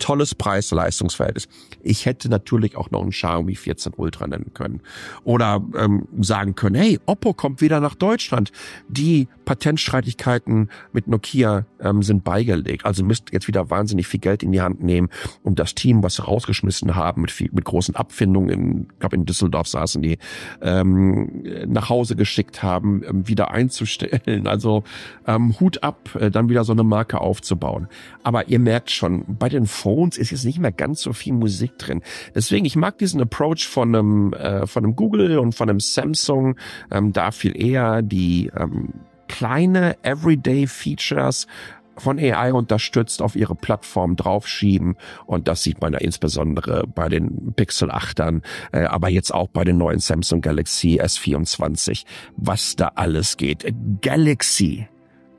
tolles 0.00 0.34
Preis-Leistungsverhältnis. 0.34 1.48
Ich 1.82 2.06
hätte 2.06 2.28
natürlich 2.28 2.76
auch 2.76 2.90
noch 2.90 3.02
einen 3.02 3.10
Xiaomi 3.10 3.54
14 3.54 3.92
Ultra 3.96 4.26
nennen 4.26 4.50
können. 4.52 4.80
Oder 5.22 5.62
ähm, 5.76 6.08
sagen 6.20 6.56
können, 6.56 6.74
hey, 6.74 6.98
Oppo 7.06 7.32
kommt 7.32 7.60
wieder 7.60 7.80
nach 7.80 7.94
Deutschland. 7.94 8.50
Die 8.88 9.28
Patentstreitigkeiten 9.44 10.70
mit 10.92 11.08
Nokia 11.08 11.66
ähm, 11.80 12.02
sind 12.02 12.24
beigelegt. 12.24 12.84
Also 12.84 13.04
müsst 13.04 13.32
jetzt 13.32 13.48
wieder 13.48 13.70
wahnsinnig 13.70 14.06
viel 14.06 14.20
Geld 14.20 14.42
in 14.42 14.52
die 14.52 14.60
Hand 14.60 14.82
nehmen, 14.82 15.08
um 15.42 15.54
das 15.54 15.74
Team, 15.74 16.02
was 16.02 16.16
sie 16.16 16.22
rausgeschmissen 16.22 16.94
haben, 16.94 17.22
mit, 17.22 17.30
viel, 17.30 17.50
mit 17.52 17.64
großen 17.64 17.96
Abfindungen, 17.96 18.50
in, 18.50 18.88
ich 18.92 18.98
glaube 19.00 19.16
in 19.16 19.26
Düsseldorf 19.26 19.66
saßen 19.66 20.02
die, 20.02 20.18
ähm, 20.62 21.42
nach 21.66 21.88
Hause 21.88 22.16
geschickt 22.16 22.62
haben, 22.62 23.02
ähm, 23.04 23.28
wieder 23.28 23.50
einzustellen. 23.50 24.46
Also 24.46 24.84
ähm, 25.26 25.58
Hut 25.60 25.82
ab, 25.82 26.10
äh, 26.14 26.30
dann 26.30 26.48
wieder 26.48 26.64
so 26.64 26.72
eine 26.72 26.84
Marke 26.84 27.20
aufzubauen. 27.20 27.88
Aber 28.22 28.48
ihr 28.48 28.58
merkt 28.58 28.90
schon, 28.90 29.24
bei 29.26 29.48
den 29.48 29.66
Phones 29.90 30.18
ist 30.18 30.30
jetzt 30.30 30.44
nicht 30.44 30.60
mehr 30.60 30.70
ganz 30.70 31.02
so 31.02 31.12
viel 31.12 31.32
Musik 31.32 31.76
drin. 31.78 32.00
Deswegen, 32.32 32.64
ich 32.64 32.76
mag 32.76 32.96
diesen 32.98 33.20
Approach 33.20 33.66
von 33.66 33.94
einem, 33.94 34.32
äh, 34.34 34.66
von 34.68 34.84
einem 34.84 34.94
Google 34.94 35.38
und 35.38 35.52
von 35.52 35.68
einem 35.68 35.80
Samsung 35.80 36.56
ähm, 36.92 37.12
da 37.12 37.32
viel 37.32 37.60
eher 37.60 38.00
die 38.02 38.52
ähm, 38.56 38.90
kleine 39.26 39.96
Everyday 40.04 40.68
Features 40.68 41.48
von 41.96 42.20
AI 42.20 42.52
unterstützt 42.52 43.20
auf 43.20 43.34
ihre 43.34 43.56
Plattform 43.56 44.14
draufschieben. 44.14 44.96
Und 45.26 45.48
das 45.48 45.64
sieht 45.64 45.80
man 45.80 45.92
ja 45.92 45.98
insbesondere 45.98 46.86
bei 46.86 47.08
den 47.08 47.52
Pixel 47.56 47.90
8ern, 47.90 48.42
äh, 48.70 48.84
aber 48.84 49.08
jetzt 49.08 49.34
auch 49.34 49.48
bei 49.48 49.64
den 49.64 49.76
neuen 49.76 49.98
Samsung 49.98 50.40
Galaxy 50.40 51.00
S24, 51.00 52.04
was 52.36 52.76
da 52.76 52.92
alles 52.94 53.36
geht. 53.36 53.66
Galaxy. 54.02 54.86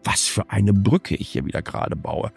Was 0.04 0.28
für 0.28 0.50
eine 0.50 0.74
Brücke 0.74 1.16
ich 1.16 1.30
hier 1.30 1.46
wieder 1.46 1.62
gerade 1.62 1.96
baue. 1.96 2.32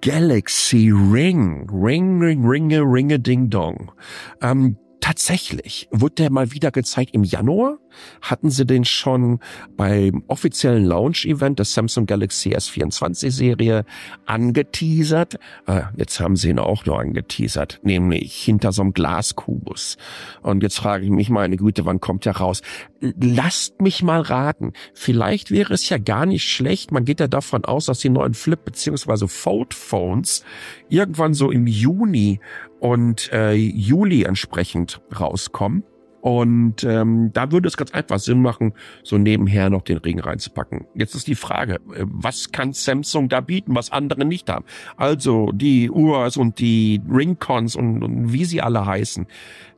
Galaxy 0.00 0.90
Ring. 0.90 1.68
Ring, 1.70 2.20
ring, 2.20 2.46
ringe, 2.46 2.80
ringe, 2.80 3.18
ding 3.18 3.50
dong. 3.50 3.92
Ähm, 4.40 4.76
tatsächlich 5.00 5.88
wurde 5.92 6.16
der 6.16 6.32
mal 6.32 6.52
wieder 6.52 6.70
gezeigt 6.70 7.14
im 7.14 7.22
Januar. 7.22 7.78
Hatten 8.22 8.50
sie 8.50 8.66
den 8.66 8.84
schon 8.84 9.38
beim 9.76 10.24
offiziellen 10.26 10.84
Launch-Event 10.84 11.58
der 11.58 11.64
Samsung 11.64 12.06
Galaxy 12.06 12.56
S24 12.56 13.30
Serie 13.30 13.84
angeteasert. 14.24 15.38
Äh, 15.66 15.82
jetzt 15.96 16.18
haben 16.18 16.36
sie 16.36 16.50
ihn 16.50 16.58
auch 16.58 16.86
noch 16.86 16.98
angeteasert, 16.98 17.80
nämlich 17.84 18.34
hinter 18.34 18.72
so 18.72 18.82
einem 18.82 18.94
Glaskubus. 18.94 19.96
Und 20.42 20.62
jetzt 20.62 20.78
frage 20.78 21.04
ich 21.04 21.10
mich, 21.10 21.30
meine 21.30 21.56
Güte, 21.56 21.84
wann 21.84 22.00
kommt 22.00 22.24
der 22.24 22.36
raus? 22.38 22.62
Lasst 23.00 23.80
mich 23.80 24.02
mal 24.02 24.20
raten. 24.20 24.72
Vielleicht 24.94 25.50
wäre 25.50 25.74
es 25.74 25.88
ja 25.88 25.98
gar 25.98 26.26
nicht 26.26 26.48
schlecht. 26.48 26.92
Man 26.92 27.04
geht 27.04 27.20
ja 27.20 27.28
davon 27.28 27.64
aus, 27.64 27.86
dass 27.86 27.98
die 27.98 28.08
neuen 28.08 28.34
Flip 28.34 28.62
bzw. 28.64 29.26
Fold 29.26 29.74
Phones 29.74 30.44
irgendwann 30.88 31.34
so 31.34 31.50
im 31.50 31.66
Juni 31.66 32.40
und 32.80 33.30
äh, 33.32 33.52
Juli 33.52 34.22
entsprechend 34.22 35.00
rauskommen. 35.18 35.84
Und 36.26 36.82
ähm, 36.82 37.30
da 37.32 37.52
würde 37.52 37.68
es 37.68 37.76
ganz 37.76 37.92
einfach 37.92 38.18
Sinn 38.18 38.42
machen, 38.42 38.72
so 39.04 39.16
nebenher 39.16 39.70
noch 39.70 39.82
den 39.82 39.98
Ring 39.98 40.18
reinzupacken. 40.18 40.84
Jetzt 40.92 41.14
ist 41.14 41.28
die 41.28 41.36
Frage, 41.36 41.74
äh, 41.94 42.04
was 42.04 42.50
kann 42.50 42.72
Samsung 42.72 43.28
da 43.28 43.40
bieten, 43.40 43.76
was 43.76 43.92
andere 43.92 44.24
nicht 44.24 44.50
haben? 44.50 44.64
Also 44.96 45.52
die 45.52 45.88
Urs 45.88 46.36
und 46.36 46.58
die 46.58 47.00
Ringcons 47.08 47.76
und, 47.76 48.02
und 48.02 48.32
wie 48.32 48.44
sie 48.44 48.60
alle 48.60 48.84
heißen. 48.84 49.28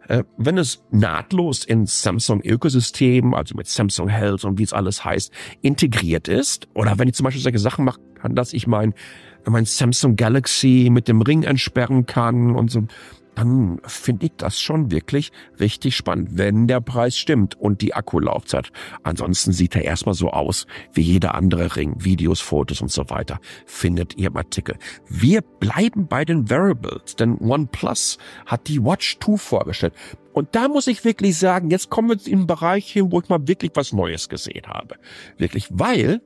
Äh, 0.08 0.24
wenn 0.38 0.56
es 0.56 0.82
nahtlos 0.90 1.66
ins 1.66 2.00
Samsung-Ökosystem, 2.00 3.34
also 3.34 3.54
mit 3.54 3.66
Samsung 3.66 4.08
Health 4.08 4.46
und 4.46 4.58
wie 4.58 4.62
es 4.62 4.72
alles 4.72 5.04
heißt, 5.04 5.30
integriert 5.60 6.28
ist, 6.28 6.66
oder 6.72 6.98
wenn 6.98 7.08
ich 7.08 7.14
zum 7.14 7.24
Beispiel 7.24 7.42
solche 7.42 7.58
Sachen 7.58 7.84
machen 7.84 8.00
kann, 8.14 8.34
dass 8.34 8.54
ich 8.54 8.66
mein, 8.66 8.94
mein 9.44 9.66
Samsung 9.66 10.16
Galaxy 10.16 10.88
mit 10.90 11.08
dem 11.08 11.20
Ring 11.20 11.42
entsperren 11.42 12.06
kann 12.06 12.56
und 12.56 12.70
so, 12.70 12.84
dann 13.38 13.80
finde 13.84 14.26
ich 14.26 14.32
das 14.36 14.60
schon 14.60 14.90
wirklich 14.90 15.30
richtig 15.60 15.94
spannend, 15.96 16.30
wenn 16.32 16.66
der 16.66 16.80
Preis 16.80 17.16
stimmt 17.16 17.54
und 17.54 17.82
die 17.82 17.94
Akkulaufzeit. 17.94 18.72
Ansonsten 19.04 19.52
sieht 19.52 19.76
er 19.76 19.84
erstmal 19.84 20.16
so 20.16 20.30
aus 20.30 20.66
wie 20.92 21.02
jeder 21.02 21.36
andere 21.36 21.76
Ring, 21.76 21.94
Videos, 21.98 22.40
Fotos 22.40 22.80
und 22.80 22.90
so 22.90 23.08
weiter. 23.10 23.38
Findet 23.64 24.16
ihr 24.16 24.26
im 24.26 24.36
Artikel. 24.36 24.76
Wir 25.08 25.42
bleiben 25.42 26.08
bei 26.08 26.24
den 26.24 26.50
Variables, 26.50 27.14
denn 27.14 27.38
OnePlus 27.38 28.18
hat 28.44 28.66
die 28.66 28.82
Watch 28.82 29.18
2 29.20 29.36
vorgestellt. 29.36 29.94
Und 30.32 30.56
da 30.56 30.66
muss 30.66 30.88
ich 30.88 31.04
wirklich 31.04 31.38
sagen, 31.38 31.70
jetzt 31.70 31.90
kommen 31.90 32.08
wir 32.08 32.16
in 32.26 32.40
den 32.40 32.46
Bereich 32.48 32.90
hin, 32.90 33.12
wo 33.12 33.20
ich 33.20 33.28
mal 33.28 33.46
wirklich 33.46 33.70
was 33.74 33.92
Neues 33.92 34.28
gesehen 34.28 34.66
habe. 34.66 34.96
Wirklich, 35.36 35.68
weil 35.70 36.20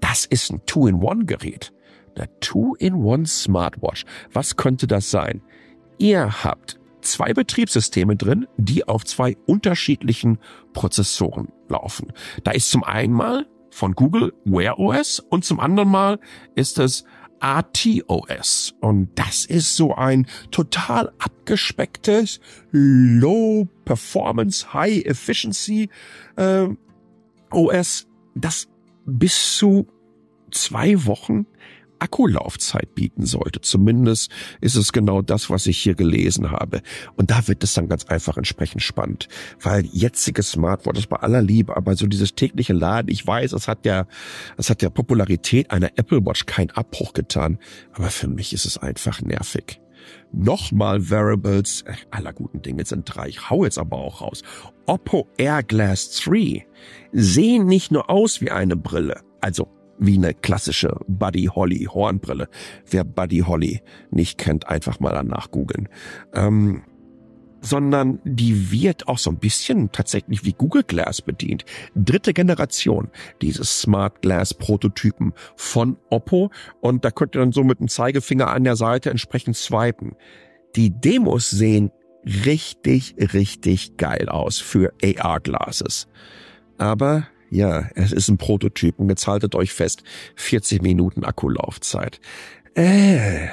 das 0.00 0.26
ist 0.26 0.52
ein 0.52 0.60
Two-in-One-Gerät. 0.66 1.72
Eine 2.16 2.28
Two-in-One 2.40 3.24
Smartwatch. 3.24 4.04
Was 4.30 4.56
könnte 4.56 4.86
das 4.86 5.10
sein? 5.10 5.40
Ihr 5.98 6.44
habt 6.44 6.80
zwei 7.00 7.32
Betriebssysteme 7.32 8.16
drin, 8.16 8.46
die 8.56 8.88
auf 8.88 9.04
zwei 9.04 9.36
unterschiedlichen 9.46 10.38
Prozessoren 10.72 11.48
laufen. 11.68 12.12
Da 12.42 12.52
ist 12.52 12.70
zum 12.70 12.84
einen 12.84 13.12
mal 13.12 13.46
von 13.70 13.94
Google 13.94 14.32
Wear 14.44 14.78
OS 14.78 15.20
und 15.20 15.44
zum 15.44 15.60
anderen 15.60 15.88
mal 15.88 16.18
ist 16.54 16.78
es 16.78 17.04
RTOS. 17.40 18.74
Und 18.80 19.10
das 19.16 19.44
ist 19.44 19.76
so 19.76 19.94
ein 19.94 20.26
total 20.50 21.12
abgespecktes 21.18 22.40
Low 22.70 23.68
Performance, 23.84 24.72
High 24.72 25.04
Efficiency 25.04 25.90
äh, 26.36 26.68
OS, 27.50 28.06
das 28.34 28.68
bis 29.04 29.58
zu 29.58 29.86
zwei 30.50 31.04
Wochen 31.04 31.46
Akkulaufzeit 32.04 32.94
bieten 32.94 33.24
sollte. 33.24 33.62
Zumindest 33.62 34.30
ist 34.60 34.76
es 34.76 34.92
genau 34.92 35.22
das, 35.22 35.48
was 35.48 35.66
ich 35.66 35.78
hier 35.78 35.94
gelesen 35.94 36.50
habe. 36.50 36.82
Und 37.16 37.30
da 37.30 37.48
wird 37.48 37.64
es 37.64 37.72
dann 37.72 37.88
ganz 37.88 38.04
einfach 38.04 38.36
entsprechend 38.36 38.82
spannend, 38.82 39.28
weil 39.60 39.86
jetziges 39.86 40.50
Smartphone, 40.50 40.94
das 40.94 41.06
bei 41.06 41.16
aller 41.16 41.40
Liebe, 41.40 41.74
aber 41.76 41.96
so 41.96 42.06
dieses 42.06 42.34
tägliche 42.34 42.74
Laden, 42.74 43.10
ich 43.10 43.26
weiß, 43.26 43.52
es 43.54 43.68
hat 43.68 43.86
ja, 43.86 44.06
es 44.58 44.68
hat 44.68 44.82
der 44.82 44.90
Popularität 44.90 45.70
einer 45.70 45.92
Apple 45.96 46.24
Watch 46.26 46.44
keinen 46.44 46.70
Abbruch 46.72 47.14
getan, 47.14 47.58
aber 47.94 48.10
für 48.10 48.28
mich 48.28 48.52
ist 48.52 48.66
es 48.66 48.76
einfach 48.76 49.22
nervig. 49.22 49.80
Nochmal 50.30 51.08
Variables, 51.08 51.82
äh, 51.82 51.94
aller 52.10 52.34
guten 52.34 52.60
Dinge 52.60 52.84
sind 52.84 53.04
drei, 53.06 53.28
ich 53.28 53.48
hau 53.48 53.64
jetzt 53.64 53.78
aber 53.78 53.96
auch 53.96 54.20
raus. 54.20 54.42
Oppo 54.84 55.26
Air 55.38 55.62
Glass 55.62 56.20
3 56.22 56.66
sehen 57.12 57.66
nicht 57.66 57.90
nur 57.90 58.10
aus 58.10 58.42
wie 58.42 58.50
eine 58.50 58.76
Brille, 58.76 59.22
also 59.40 59.68
wie 59.98 60.16
eine 60.16 60.34
klassische 60.34 60.96
Buddy 61.06 61.44
Holly 61.46 61.88
Hornbrille. 61.92 62.48
Wer 62.90 63.04
Buddy 63.04 63.40
Holly 63.40 63.82
nicht 64.10 64.38
kennt, 64.38 64.68
einfach 64.68 65.00
mal 65.00 65.12
danach 65.12 65.50
googeln. 65.50 65.88
Ähm, 66.34 66.82
sondern 67.64 68.20
die 68.24 68.70
wird 68.70 69.08
auch 69.08 69.16
so 69.16 69.30
ein 69.30 69.38
bisschen 69.38 69.90
tatsächlich 69.90 70.44
wie 70.44 70.52
Google 70.52 70.82
Glass 70.82 71.22
bedient. 71.22 71.64
Dritte 71.94 72.34
Generation 72.34 73.10
dieses 73.40 73.80
Smart 73.80 74.20
Glass 74.20 74.52
Prototypen 74.52 75.32
von 75.56 75.96
Oppo 76.10 76.50
und 76.80 77.04
da 77.04 77.10
könnt 77.10 77.34
ihr 77.34 77.40
dann 77.40 77.52
so 77.52 77.64
mit 77.64 77.80
dem 77.80 77.88
Zeigefinger 77.88 78.48
an 78.48 78.64
der 78.64 78.76
Seite 78.76 79.10
entsprechend 79.10 79.56
swipen. 79.56 80.14
Die 80.76 80.90
Demos 80.90 81.48
sehen 81.50 81.90
richtig, 82.26 83.14
richtig 83.32 83.96
geil 83.96 84.28
aus 84.28 84.58
für 84.58 84.92
AR 85.02 85.40
Glasses. 85.40 86.06
Aber 86.76 87.26
ja, 87.50 87.88
es 87.94 88.12
ist 88.12 88.28
ein 88.28 88.38
Prototyp 88.38 88.98
und 88.98 89.08
jetzt 89.08 89.26
haltet 89.26 89.54
euch 89.54 89.72
fest, 89.72 90.02
40 90.36 90.82
Minuten 90.82 91.24
Akkulaufzeit. 91.24 92.20
Äh, 92.74 93.48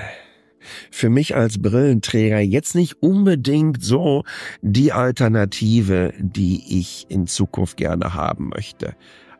für 0.89 1.09
mich 1.09 1.35
als 1.35 1.61
Brillenträger 1.61 2.39
jetzt 2.39 2.75
nicht 2.75 3.01
unbedingt 3.01 3.83
so 3.83 4.23
die 4.61 4.91
Alternative, 4.91 6.13
die 6.19 6.79
ich 6.79 7.05
in 7.09 7.27
Zukunft 7.27 7.77
gerne 7.77 8.13
haben 8.13 8.49
möchte. 8.49 8.95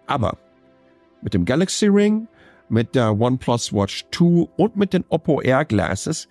Aber 0.08 0.38
mit 1.22 1.34
dem 1.34 1.46
Galaxy 1.46 1.88
Ring, 1.88 2.27
mit 2.70 2.96
der 2.96 3.20
OnePlus 3.20 3.74
Watch 3.74 4.05
2 4.12 4.48
und 4.58 4.75
mit 4.75 4.93
den 4.93 5.03
Oppo 5.10 5.41
Air 5.41 5.65
Glasses 5.65 6.27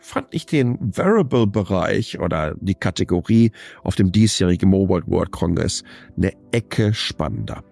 fand 0.00 0.28
ich 0.32 0.46
den 0.46 0.78
Variable-Bereich 0.80 2.18
oder 2.18 2.54
die 2.60 2.74
Kategorie 2.74 3.52
auf 3.82 3.94
dem 3.94 4.12
diesjährigen 4.12 4.68
Mobile 4.68 5.06
World 5.06 5.30
Congress 5.30 5.84
eine 6.16 6.32
Ecke 6.52 6.94
spannender 6.94 7.62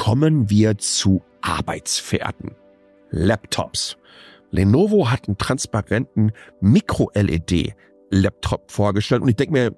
kommen 0.00 0.48
wir 0.48 0.78
zu 0.78 1.22
Arbeitspferden. 1.42 2.56
Laptops. 3.10 3.98
Lenovo 4.50 5.10
hat 5.10 5.28
einen 5.28 5.36
transparenten 5.36 6.32
Micro-LED-Laptop 6.62 8.70
vorgestellt 8.70 9.20
und 9.20 9.28
ich 9.28 9.36
denke 9.36 9.52
mir, 9.52 9.76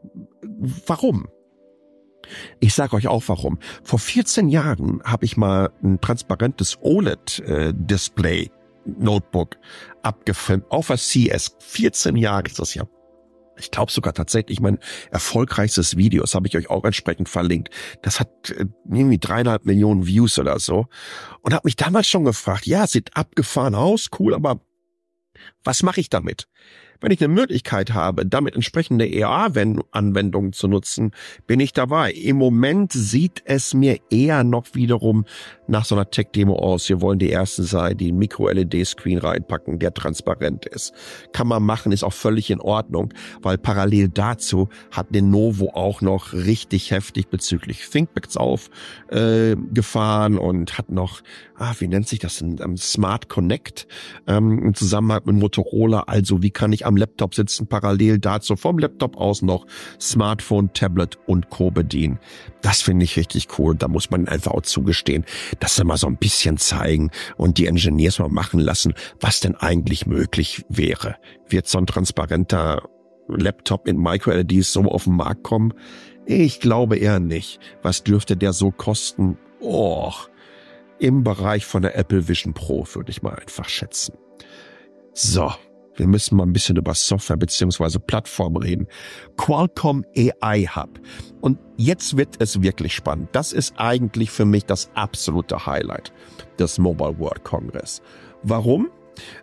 warum? 0.86 1.26
Ich 2.60 2.72
sage 2.72 2.94
euch 2.94 3.08
auch 3.08 3.24
warum. 3.26 3.58
Vor 3.82 3.98
14 3.98 4.48
Jahren 4.48 5.02
habe 5.04 5.24
ich 5.24 5.36
mal 5.36 5.70
ein 5.82 6.00
transparentes 6.00 6.78
OLED-Display 6.80 8.42
äh, 8.42 8.50
Notebook 8.84 9.56
abgefilmt 10.02 10.70
auf 10.70 10.88
der 10.88 10.96
CS. 10.96 11.56
14 11.60 12.16
Jahre 12.16 12.46
ist 12.46 12.58
das 12.58 12.74
ja 12.74 12.86
ich 13.56 13.70
glaube 13.70 13.92
sogar 13.92 14.14
tatsächlich 14.14 14.60
mein 14.60 14.78
erfolgreichstes 15.10 15.96
Video, 15.96 16.22
das 16.22 16.34
habe 16.34 16.46
ich 16.48 16.56
euch 16.56 16.70
auch 16.70 16.84
entsprechend 16.84 17.28
verlinkt. 17.28 17.70
Das 18.02 18.20
hat 18.20 18.50
äh, 18.50 18.66
irgendwie 18.84 19.18
dreieinhalb 19.18 19.64
Millionen 19.64 20.06
Views 20.06 20.38
oder 20.38 20.58
so. 20.58 20.86
Und 21.42 21.54
habe 21.54 21.66
mich 21.66 21.76
damals 21.76 22.08
schon 22.08 22.24
gefragt, 22.24 22.66
ja, 22.66 22.86
sieht 22.86 23.16
abgefahren 23.16 23.74
aus, 23.74 24.08
cool, 24.18 24.34
aber 24.34 24.60
was 25.64 25.82
mache 25.82 26.00
ich 26.00 26.08
damit? 26.08 26.48
Wenn 27.02 27.10
ich 27.10 27.22
eine 27.22 27.34
Möglichkeit 27.34 27.92
habe, 27.94 28.24
damit 28.24 28.54
entsprechende 28.54 29.06
EA-Anwendungen 29.06 30.52
zu 30.52 30.68
nutzen, 30.68 31.10
bin 31.48 31.58
ich 31.58 31.72
dabei. 31.72 32.12
Im 32.12 32.36
Moment 32.36 32.92
sieht 32.92 33.42
es 33.44 33.74
mir 33.74 33.98
eher 34.08 34.44
noch 34.44 34.66
wiederum 34.74 35.24
nach 35.66 35.84
so 35.84 35.96
einer 35.96 36.08
Tech-Demo 36.08 36.54
aus. 36.54 36.88
Wir 36.88 37.00
wollen 37.00 37.18
die 37.18 37.32
ersten 37.32 37.64
sein, 37.64 37.96
die 37.96 38.10
einen 38.10 38.18
Micro-LED-Screen 38.18 39.18
reinpacken, 39.18 39.80
der 39.80 39.94
transparent 39.94 40.66
ist. 40.66 40.92
Kann 41.32 41.48
man 41.48 41.64
machen, 41.64 41.90
ist 41.90 42.04
auch 42.04 42.12
völlig 42.12 42.50
in 42.50 42.60
Ordnung, 42.60 43.12
weil 43.40 43.58
parallel 43.58 44.08
dazu 44.08 44.68
hat 44.92 45.10
Lenovo 45.10 45.70
auch 45.74 46.02
noch 46.02 46.32
richtig 46.32 46.92
heftig 46.92 47.28
bezüglich 47.28 47.88
ThinkPads 47.88 48.36
aufgefahren 48.36 50.36
äh, 50.36 50.40
und 50.40 50.78
hat 50.78 50.90
noch, 50.90 51.22
ah, 51.56 51.74
wie 51.78 51.88
nennt 51.88 52.06
sich 52.06 52.20
das, 52.20 52.40
ein, 52.40 52.60
ein 52.60 52.76
Smart 52.76 53.28
Connect 53.28 53.88
ähm, 54.26 54.66
im 54.66 54.74
Zusammenhang 54.74 55.22
mit 55.24 55.36
Motorola. 55.36 56.04
Also 56.06 56.42
wie 56.42 56.50
kann 56.50 56.72
ich 56.72 56.86
am 56.86 56.91
Laptop 56.96 57.34
sitzen, 57.34 57.66
parallel 57.66 58.18
dazu 58.18 58.56
vom 58.56 58.78
Laptop 58.78 59.16
aus 59.16 59.42
noch 59.42 59.66
Smartphone, 60.00 60.72
Tablet 60.72 61.18
und 61.26 61.50
Co. 61.50 61.70
bedienen. 61.70 62.18
Das 62.62 62.82
finde 62.82 63.04
ich 63.04 63.16
richtig 63.16 63.58
cool. 63.58 63.74
Da 63.74 63.88
muss 63.88 64.10
man 64.10 64.28
einfach 64.28 64.52
auch 64.52 64.62
zugestehen, 64.62 65.24
dass 65.60 65.76
sie 65.76 65.84
mal 65.84 65.96
so 65.96 66.06
ein 66.06 66.16
bisschen 66.16 66.56
zeigen 66.56 67.10
und 67.36 67.58
die 67.58 67.66
Engineers 67.66 68.18
mal 68.18 68.28
machen 68.28 68.60
lassen, 68.60 68.94
was 69.20 69.40
denn 69.40 69.54
eigentlich 69.56 70.06
möglich 70.06 70.64
wäre. 70.68 71.16
Wird 71.48 71.66
so 71.68 71.78
ein 71.78 71.86
transparenter 71.86 72.88
Laptop 73.28 73.86
in 73.88 73.98
Micro-LEDs 73.98 74.72
so 74.72 74.82
auf 74.82 75.04
den 75.04 75.16
Markt 75.16 75.42
kommen? 75.42 75.74
Ich 76.26 76.60
glaube 76.60 76.96
eher 76.96 77.20
nicht. 77.20 77.60
Was 77.82 78.04
dürfte 78.04 78.36
der 78.36 78.52
so 78.52 78.70
kosten? 78.70 79.38
Oh, 79.60 80.12
im 80.98 81.24
Bereich 81.24 81.66
von 81.66 81.82
der 81.82 81.96
Apple 81.96 82.28
Vision 82.28 82.54
Pro 82.54 82.86
würde 82.92 83.10
ich 83.10 83.22
mal 83.22 83.34
einfach 83.34 83.68
schätzen. 83.68 84.14
So, 85.14 85.52
wir 85.96 86.06
müssen 86.06 86.36
mal 86.36 86.44
ein 86.44 86.52
bisschen 86.52 86.76
über 86.76 86.94
Software 86.94 87.36
beziehungsweise 87.36 88.00
Plattform 88.00 88.56
reden. 88.56 88.86
Qualcomm 89.36 90.04
AI 90.16 90.66
Hub. 90.74 91.00
Und 91.40 91.58
jetzt 91.76 92.16
wird 92.16 92.36
es 92.38 92.62
wirklich 92.62 92.94
spannend. 92.94 93.28
Das 93.32 93.52
ist 93.52 93.74
eigentlich 93.76 94.30
für 94.30 94.44
mich 94.44 94.64
das 94.64 94.90
absolute 94.94 95.66
Highlight 95.66 96.12
des 96.58 96.78
Mobile 96.78 97.18
World 97.18 97.44
Congress. 97.44 98.02
Warum? 98.42 98.90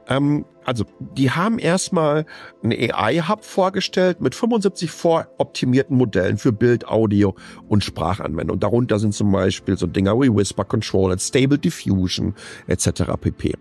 Ähm, 0.08 0.46
also, 0.66 0.86
die 1.16 1.32
haben 1.32 1.60
erstmal 1.60 2.26
einen 2.64 2.74
AI-Hub 2.74 3.44
vorgestellt 3.44 4.22
mit 4.22 4.36
75 4.36 4.90
voroptimierten 4.92 5.98
Modellen 5.98 6.38
für 6.38 6.52
Bild, 6.52 6.88
Audio 6.88 7.36
und 7.68 7.84
Sprachanwendung. 7.84 8.60
Darunter 8.60 9.00
sind 9.00 9.14
zum 9.14 9.32
Beispiel 9.32 9.78
so 9.78 9.88
Dinger 9.88 10.20
wie 10.20 10.34
Whisper 10.34 10.66
Control, 10.66 11.18
Stable 11.20 11.58
Diffusion 11.58 12.36
etc. 12.68 13.04
pp. 13.20 13.56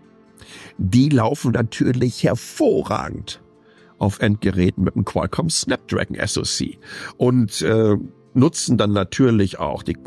Die 0.77 1.09
laufen 1.09 1.51
natürlich 1.51 2.23
hervorragend 2.23 3.41
auf 3.97 4.19
Endgeräten 4.19 4.83
mit 4.83 4.95
dem 4.95 5.05
Qualcomm 5.05 5.49
Snapdragon 5.49 6.17
SoC 6.25 6.77
und 7.17 7.61
äh, 7.61 7.97
nutzen 8.33 8.77
dann 8.77 8.93
natürlich 8.93 9.59
auch 9.59 9.83
die 9.83 9.97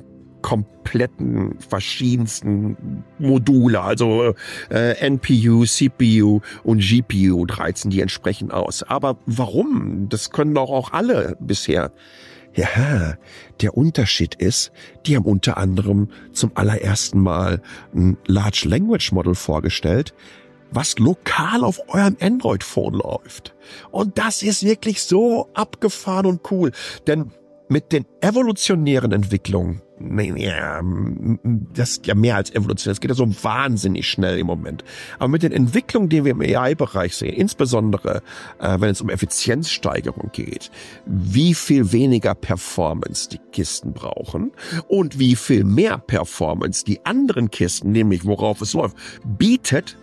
kompletten 0.42 1.58
verschiedensten 1.60 3.04
Module, 3.18 3.80
also 3.80 4.34
äh, 4.70 4.96
NPU, 4.98 5.64
CPU 5.64 6.40
und 6.64 6.80
GPU 6.82 7.46
reizen 7.48 7.90
die 7.90 8.00
entsprechend 8.00 8.52
aus. 8.52 8.82
Aber 8.82 9.18
warum? 9.26 10.08
Das 10.08 10.30
können 10.30 10.54
doch 10.54 10.70
auch 10.70 10.92
alle 10.92 11.36
bisher. 11.40 11.92
Ja, 12.54 13.16
der 13.60 13.76
Unterschied 13.76 14.34
ist, 14.34 14.72
die 15.06 15.16
haben 15.16 15.24
unter 15.24 15.56
anderem 15.56 16.08
zum 16.32 16.52
allerersten 16.54 17.20
Mal 17.20 17.62
ein 17.94 18.18
Large 18.26 18.66
Language 18.68 19.12
Model 19.12 19.34
vorgestellt, 19.34 20.12
was 20.70 20.98
lokal 20.98 21.64
auf 21.64 21.80
eurem 21.88 22.16
Android-Phone 22.20 22.94
läuft. 22.94 23.54
Und 23.90 24.18
das 24.18 24.42
ist 24.42 24.64
wirklich 24.64 25.02
so 25.02 25.48
abgefahren 25.54 26.26
und 26.26 26.50
cool. 26.50 26.72
Denn 27.06 27.30
mit 27.68 27.92
den 27.92 28.04
evolutionären 28.20 29.12
Entwicklungen, 29.12 29.80
das 31.74 31.90
ist 31.90 32.06
ja 32.06 32.14
mehr 32.14 32.36
als 32.36 32.50
evolutionär, 32.54 32.92
es 32.92 33.00
geht 33.00 33.10
ja 33.10 33.14
so 33.14 33.28
wahnsinnig 33.42 34.08
schnell 34.08 34.38
im 34.38 34.46
Moment. 34.46 34.84
Aber 35.18 35.28
mit 35.28 35.42
den 35.42 35.52
Entwicklungen, 35.52 36.08
die 36.08 36.24
wir 36.24 36.32
im 36.32 36.40
AI-Bereich 36.40 37.16
sehen, 37.16 37.34
insbesondere 37.34 38.22
äh, 38.58 38.80
wenn 38.80 38.90
es 38.90 39.00
um 39.00 39.08
Effizienzsteigerung 39.08 40.30
geht, 40.32 40.70
wie 41.06 41.54
viel 41.54 41.92
weniger 41.92 42.34
Performance 42.34 43.28
die 43.28 43.40
Kisten 43.52 43.92
brauchen 43.92 44.52
und 44.88 45.18
wie 45.18 45.36
viel 45.36 45.64
mehr 45.64 45.98
Performance 45.98 46.84
die 46.84 47.04
anderen 47.04 47.50
Kisten, 47.50 47.92
nämlich 47.92 48.24
worauf 48.24 48.60
es 48.60 48.72
läuft, 48.74 48.96
bietet, 49.24 49.96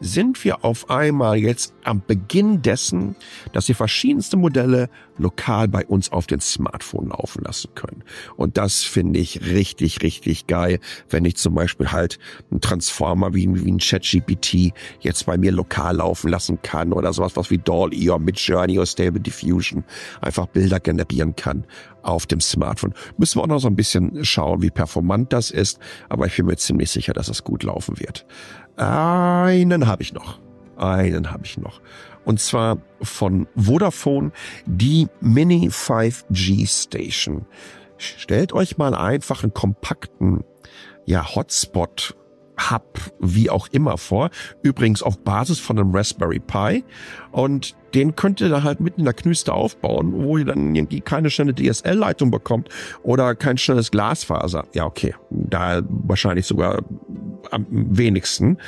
sind 0.00 0.44
wir 0.44 0.64
auf 0.64 0.90
einmal 0.90 1.36
jetzt 1.38 1.74
am 1.84 2.02
Beginn 2.06 2.62
dessen, 2.62 3.16
dass 3.52 3.68
wir 3.68 3.74
verschiedenste 3.74 4.36
Modelle 4.36 4.90
lokal 5.18 5.68
bei 5.68 5.86
uns 5.86 6.12
auf 6.12 6.26
den 6.26 6.40
Smartphone 6.40 7.08
laufen 7.08 7.42
lassen 7.42 7.70
können. 7.74 8.04
Und 8.36 8.56
das 8.58 8.82
finde 8.82 9.20
ich 9.20 9.42
richtig, 9.46 10.02
richtig 10.02 10.46
geil, 10.46 10.80
wenn 11.08 11.24
ich 11.24 11.36
zum 11.36 11.54
Beispiel 11.54 11.92
halt 11.92 12.18
einen 12.50 12.60
Transformer 12.60 13.34
wie, 13.34 13.48
wie 13.64 13.70
ein 13.70 13.78
ChatGPT 13.78 14.72
jetzt 15.00 15.26
bei 15.26 15.38
mir 15.38 15.52
lokal 15.52 15.96
laufen 15.96 16.28
lassen 16.28 16.60
kann 16.62 16.92
oder 16.92 17.12
sowas 17.12 17.36
was 17.36 17.50
wie 17.50 17.58
Doll-E 17.58 18.18
mit 18.18 18.38
Journey 18.38 18.78
oder 18.78 18.86
Stable 18.86 19.20
Diffusion 19.20 19.84
einfach 20.20 20.46
Bilder 20.46 20.80
generieren 20.80 21.34
kann 21.36 21.64
auf 22.02 22.26
dem 22.26 22.40
Smartphone. 22.40 22.94
Müssen 23.16 23.38
wir 23.38 23.42
auch 23.42 23.48
noch 23.48 23.58
so 23.58 23.68
ein 23.68 23.76
bisschen 23.76 24.24
schauen, 24.24 24.62
wie 24.62 24.70
performant 24.70 25.32
das 25.32 25.50
ist, 25.50 25.78
aber 26.08 26.26
ich 26.26 26.36
bin 26.36 26.46
mir 26.46 26.56
ziemlich 26.56 26.90
sicher, 26.90 27.12
dass 27.12 27.28
es 27.28 27.42
gut 27.42 27.64
laufen 27.64 27.98
wird. 27.98 28.26
Einen 28.76 29.86
habe 29.86 30.02
ich 30.02 30.12
noch. 30.12 30.38
Einen 30.76 31.30
habe 31.30 31.44
ich 31.44 31.56
noch. 31.58 31.80
Und 32.24 32.40
zwar 32.40 32.78
von 33.00 33.46
Vodafone 33.56 34.32
die 34.66 35.08
Mini 35.20 35.68
5G 35.68 36.66
Station. 36.68 37.46
Stellt 37.98 38.52
euch 38.52 38.76
mal 38.76 38.94
einfach 38.94 39.42
einen 39.42 39.54
kompakten 39.54 40.44
ja, 41.06 41.34
Hotspot 41.34 42.14
Hub, 42.70 42.98
wie 43.20 43.50
auch 43.50 43.68
immer 43.68 43.98
vor. 43.98 44.30
Übrigens 44.62 45.02
auf 45.02 45.18
Basis 45.18 45.58
von 45.60 45.78
einem 45.78 45.94
Raspberry 45.94 46.40
Pi. 46.40 46.84
Und 47.30 47.76
den 47.94 48.16
könnt 48.16 48.40
ihr 48.40 48.48
da 48.48 48.62
halt 48.62 48.80
mitten 48.80 49.00
in 49.00 49.04
der 49.04 49.14
Knüste 49.14 49.52
aufbauen, 49.52 50.12
wo 50.14 50.38
ihr 50.38 50.46
dann 50.46 50.74
irgendwie 50.74 51.00
keine 51.00 51.30
schnelle 51.30 51.54
DSL-Leitung 51.54 52.30
bekommt 52.30 52.68
oder 53.02 53.34
kein 53.34 53.58
schnelles 53.58 53.90
Glasfaser. 53.90 54.64
Ja, 54.74 54.86
okay. 54.86 55.14
Da 55.30 55.82
wahrscheinlich 55.88 56.46
sogar 56.46 56.82
am 57.52 57.66
wenigsten. 57.70 58.58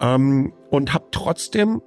Ähm, 0.00 0.52
und 0.70 0.94
habt 0.94 1.14
trotzdem 1.14 1.82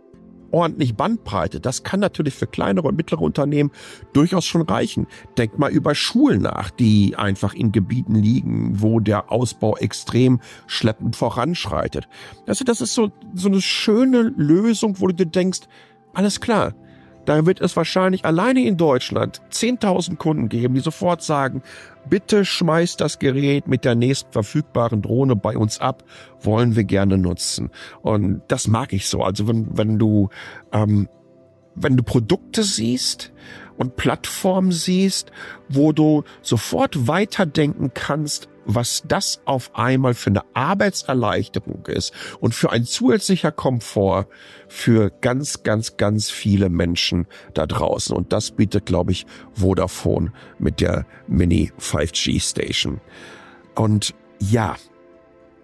ordentlich 0.52 0.96
Bandbreite. 0.96 1.60
Das 1.60 1.84
kann 1.84 2.00
natürlich 2.00 2.34
für 2.34 2.48
kleinere 2.48 2.88
und 2.88 2.96
mittlere 2.96 3.22
Unternehmen 3.22 3.72
durchaus 4.14 4.46
schon 4.46 4.62
reichen. 4.62 5.08
Denkt 5.38 5.60
mal 5.60 5.70
über 5.70 5.94
Schulen 5.96 6.42
nach, 6.44 6.70
die 6.70 7.16
einfach 7.18 7.54
in 7.54 7.72
Gebieten 7.72 8.16
liegen, 8.16 8.82
wo 8.82 9.00
der 9.02 9.32
Ausbau 9.32 9.76
extrem 9.76 10.40
schleppend 10.68 11.16
voranschreitet. 11.16 12.08
Also 12.48 12.64
das 12.64 12.80
ist 12.80 12.94
so, 12.94 13.12
so 13.34 13.50
eine 13.50 13.62
schöne 13.62 14.34
Lösung, 14.38 15.02
wo 15.02 15.08
du 15.08 15.14
dir 15.14 15.26
denkst, 15.26 15.62
alles 16.14 16.40
klar, 16.40 16.74
da 17.26 17.46
wird 17.46 17.62
es 17.62 17.76
wahrscheinlich 17.76 18.26
alleine 18.26 18.66
in 18.66 18.78
Deutschland 18.78 19.42
10.000 19.52 20.18
Kunden 20.18 20.50
geben, 20.50 20.76
die 20.76 20.80
sofort 20.80 21.22
sagen, 21.22 21.62
bitte 22.10 22.46
schmeißt 22.46 23.02
das 23.02 23.20
Gerät 23.20 23.68
mit 23.68 23.86
der 23.86 23.96
nächsten 23.96 24.32
verfügbaren 24.32 25.02
Drohne 25.02 25.36
bei 25.36 25.58
uns 25.58 25.80
ab, 25.80 26.04
wollen 26.42 26.76
wir 26.76 26.84
gerne 26.84 27.18
nutzen. 27.18 27.72
Und 28.02 28.42
das 28.48 28.68
mag 28.68 28.94
ich 28.94 29.08
so. 29.08 29.24
Also 29.24 29.48
wenn, 29.48 29.78
wenn 29.78 30.00
du, 30.00 30.30
ähm, 30.72 31.10
wenn 31.76 31.98
du 31.98 32.04
Produkte 32.04 32.64
siehst, 32.64 33.34
und 33.78 33.96
Plattformen 33.96 34.72
siehst, 34.72 35.32
wo 35.70 35.92
du 35.92 36.24
sofort 36.42 37.08
weiterdenken 37.08 37.92
kannst, 37.94 38.48
was 38.66 39.04
das 39.08 39.42
auf 39.46 39.76
einmal 39.76 40.14
für 40.14 40.32
eine 40.32 40.44
Arbeitserleichterung 40.54 41.86
ist 41.86 42.14
und 42.40 42.56
für 42.56 42.72
ein 42.72 42.84
zusätzlicher 42.84 43.52
Komfort 43.52 44.28
für 44.68 45.12
ganz, 45.22 45.64
ganz, 45.64 45.98
ganz 45.98 46.32
viele 46.32 46.70
Menschen 46.70 47.28
da 47.54 47.68
draußen. 47.68 48.16
Und 48.16 48.34
das 48.34 48.52
bietet, 48.52 48.86
glaube 48.86 49.12
ich, 49.12 49.26
Vodafone 49.54 50.32
mit 50.58 50.82
der 50.82 51.06
Mini 51.28 51.72
5G 51.80 52.42
Station. 52.42 53.02
Und 53.76 54.16
ja, 54.40 54.76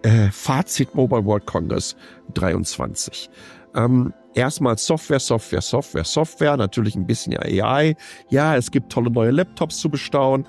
äh, 0.02 0.30
Fazit 0.30 0.94
Mobile 0.94 1.24
World 1.24 1.46
Congress 1.46 1.96
23. 2.34 3.30
Ähm, 3.74 4.12
erstmal 4.34 4.78
Software, 4.78 5.20
Software, 5.20 5.60
Software, 5.60 6.04
Software, 6.04 6.56
natürlich 6.56 6.96
ein 6.96 7.06
bisschen 7.06 7.36
AI. 7.38 7.96
Ja, 8.28 8.56
es 8.56 8.70
gibt 8.70 8.92
tolle 8.92 9.10
neue 9.10 9.30
Laptops 9.30 9.78
zu 9.78 9.90
bestaunen. 9.90 10.46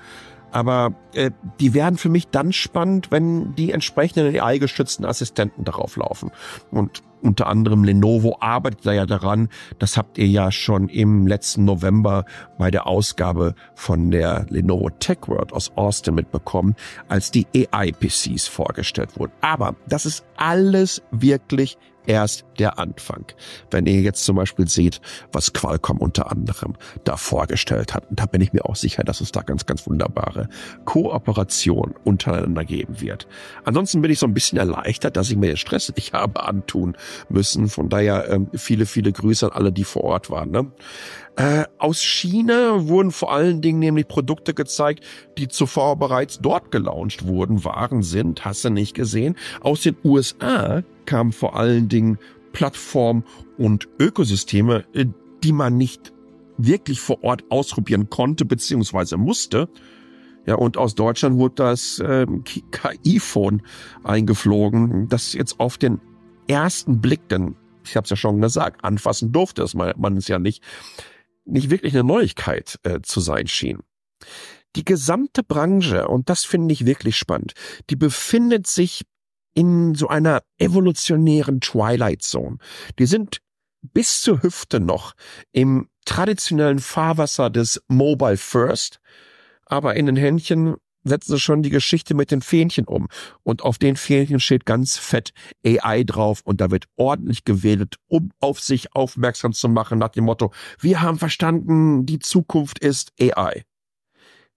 Aber 0.54 0.94
äh, 1.14 1.32
die 1.58 1.74
werden 1.74 1.98
für 1.98 2.08
mich 2.08 2.28
dann 2.28 2.52
spannend, 2.52 3.10
wenn 3.10 3.56
die 3.56 3.72
entsprechenden 3.72 4.40
AI-gestützten 4.40 5.04
Assistenten 5.04 5.64
darauf 5.64 5.96
laufen. 5.96 6.30
Und 6.70 7.02
unter 7.22 7.48
anderem 7.48 7.82
Lenovo 7.82 8.36
arbeitet 8.38 8.86
da 8.86 8.92
ja 8.92 9.04
daran. 9.04 9.48
Das 9.80 9.96
habt 9.96 10.16
ihr 10.16 10.28
ja 10.28 10.52
schon 10.52 10.88
im 10.88 11.26
letzten 11.26 11.64
November 11.64 12.24
bei 12.56 12.70
der 12.70 12.86
Ausgabe 12.86 13.56
von 13.74 14.12
der 14.12 14.46
Lenovo 14.48 14.90
Tech 14.90 15.26
World 15.26 15.52
aus 15.52 15.72
Austin 15.74 16.14
mitbekommen, 16.14 16.76
als 17.08 17.32
die 17.32 17.48
AI-PCs 17.52 18.46
vorgestellt 18.46 19.18
wurden. 19.18 19.32
Aber 19.40 19.74
das 19.88 20.06
ist 20.06 20.24
alles 20.36 21.02
wirklich 21.10 21.78
erst 22.06 22.44
der 22.58 22.78
Anfang. 22.78 23.24
Wenn 23.70 23.86
ihr 23.86 24.00
jetzt 24.00 24.24
zum 24.24 24.36
Beispiel 24.36 24.68
seht, 24.68 25.00
was 25.32 25.52
Qualcomm 25.52 25.98
unter 25.98 26.30
anderem 26.30 26.74
da 27.04 27.16
vorgestellt 27.16 27.94
hat, 27.94 28.04
da 28.10 28.26
bin 28.26 28.40
ich 28.40 28.52
mir 28.52 28.64
auch 28.64 28.76
sicher, 28.76 29.04
dass 29.04 29.20
es 29.20 29.32
da 29.32 29.42
ganz, 29.42 29.66
ganz 29.66 29.86
wunderbare 29.86 30.48
Kooperation 30.84 31.94
untereinander 32.04 32.64
geben 32.64 33.00
wird. 33.00 33.26
Ansonsten 33.64 34.02
bin 34.02 34.10
ich 34.10 34.18
so 34.18 34.26
ein 34.26 34.34
bisschen 34.34 34.58
erleichtert, 34.58 35.16
dass 35.16 35.30
ich 35.30 35.36
mir 35.36 35.48
den 35.48 35.56
Stress 35.56 35.92
nicht 35.94 36.12
habe 36.12 36.42
antun 36.44 36.96
müssen. 37.28 37.68
Von 37.68 37.88
daher 37.88 38.30
ähm, 38.30 38.48
viele, 38.54 38.86
viele 38.86 39.12
Grüße 39.12 39.46
an 39.46 39.52
alle, 39.52 39.72
die 39.72 39.84
vor 39.84 40.04
Ort 40.04 40.30
waren. 40.30 40.50
Ne? 40.50 40.70
Äh, 41.36 41.64
aus 41.78 42.00
China 42.00 42.86
wurden 42.86 43.10
vor 43.10 43.32
allen 43.32 43.60
Dingen 43.60 43.80
nämlich 43.80 44.06
Produkte 44.06 44.54
gezeigt, 44.54 45.04
die 45.36 45.48
zuvor 45.48 45.96
bereits 45.98 46.38
dort 46.38 46.70
gelauncht 46.70 47.26
wurden, 47.26 47.64
waren, 47.64 48.02
sind, 48.02 48.44
hast 48.44 48.64
du 48.64 48.70
nicht 48.70 48.94
gesehen. 48.94 49.36
Aus 49.60 49.82
den 49.82 49.96
USA 50.04 50.84
kamen 51.06 51.32
vor 51.32 51.56
allen 51.56 51.88
Dingen 51.88 52.18
Plattformen 52.52 53.24
und 53.58 53.88
Ökosysteme, 53.98 54.84
äh, 54.94 55.06
die 55.42 55.52
man 55.52 55.76
nicht 55.76 56.12
wirklich 56.56 57.00
vor 57.00 57.22
Ort 57.24 57.44
ausprobieren 57.50 58.10
konnte 58.10 58.44
beziehungsweise 58.44 59.16
musste. 59.16 59.68
Ja, 60.46 60.56
und 60.56 60.76
aus 60.76 60.94
Deutschland 60.94 61.38
wurde 61.38 61.54
das 61.56 61.98
äh, 61.98 62.26
KI-Phone 62.70 63.62
eingeflogen, 64.04 65.08
das 65.08 65.32
jetzt 65.32 65.58
auf 65.58 65.78
den 65.78 66.00
ersten 66.46 67.00
Blick, 67.00 67.28
denn 67.28 67.56
ich 67.84 67.96
habe 67.96 68.04
es 68.04 68.10
ja 68.10 68.16
schon 68.16 68.40
gesagt, 68.40 68.84
anfassen 68.84 69.32
durfte 69.32 69.62
es 69.62 69.74
man, 69.74 69.94
man 69.96 70.16
es 70.16 70.28
ja 70.28 70.38
nicht, 70.38 70.62
nicht 71.44 71.70
wirklich 71.70 71.94
eine 71.94 72.04
Neuigkeit 72.04 72.78
äh, 72.82 73.00
zu 73.02 73.20
sein 73.20 73.46
schien. 73.46 73.80
Die 74.76 74.84
gesamte 74.84 75.42
Branche, 75.42 76.08
und 76.08 76.28
das 76.28 76.44
finde 76.44 76.72
ich 76.72 76.86
wirklich 76.86 77.16
spannend, 77.16 77.54
die 77.90 77.96
befindet 77.96 78.66
sich 78.66 79.02
in 79.54 79.94
so 79.94 80.08
einer 80.08 80.42
evolutionären 80.58 81.60
Twilight 81.60 82.22
Zone. 82.22 82.58
Die 82.98 83.06
sind 83.06 83.40
bis 83.82 84.20
zur 84.20 84.42
Hüfte 84.42 84.80
noch 84.80 85.14
im 85.52 85.88
traditionellen 86.04 86.78
Fahrwasser 86.78 87.50
des 87.50 87.82
Mobile 87.88 88.36
First, 88.36 89.00
aber 89.66 89.96
in 89.96 90.06
den 90.06 90.16
Händchen 90.16 90.76
setzen 91.04 91.32
sie 91.32 91.40
schon 91.40 91.62
die 91.62 91.70
Geschichte 91.70 92.14
mit 92.14 92.30
den 92.30 92.40
Fähnchen 92.40 92.86
um. 92.86 93.08
Und 93.42 93.62
auf 93.62 93.78
den 93.78 93.96
Fähnchen 93.96 94.40
steht 94.40 94.64
ganz 94.64 94.96
fett 94.96 95.32
AI 95.64 96.02
drauf 96.04 96.40
und 96.44 96.60
da 96.60 96.70
wird 96.70 96.86
ordentlich 96.96 97.44
gewählt, 97.44 97.96
um 98.08 98.30
auf 98.40 98.60
sich 98.60 98.94
aufmerksam 98.94 99.52
zu 99.52 99.68
machen 99.68 99.98
nach 99.98 100.08
dem 100.08 100.24
Motto, 100.24 100.52
wir 100.80 101.02
haben 101.02 101.18
verstanden, 101.18 102.06
die 102.06 102.18
Zukunft 102.18 102.78
ist 102.78 103.12
AI. 103.20 103.64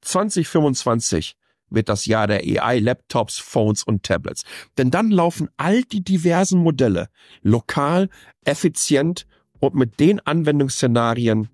2025 0.02 1.36
wird 1.70 1.90
das 1.90 2.06
Jahr 2.06 2.28
der 2.28 2.42
AI-Laptops, 2.42 3.40
Phones 3.40 3.84
und 3.84 4.04
Tablets. 4.04 4.44
Denn 4.78 4.92
dann 4.92 5.12
laufen 5.12 5.50
all 5.58 5.84
die 5.84 6.04
diversen 6.04 6.62
Modelle 6.62 7.10
lokal, 7.42 8.10
effizient 8.46 9.28
und 9.60 9.76
mit 9.76 10.00
den 10.00 10.20
Anwendungsszenarien, 10.20 11.50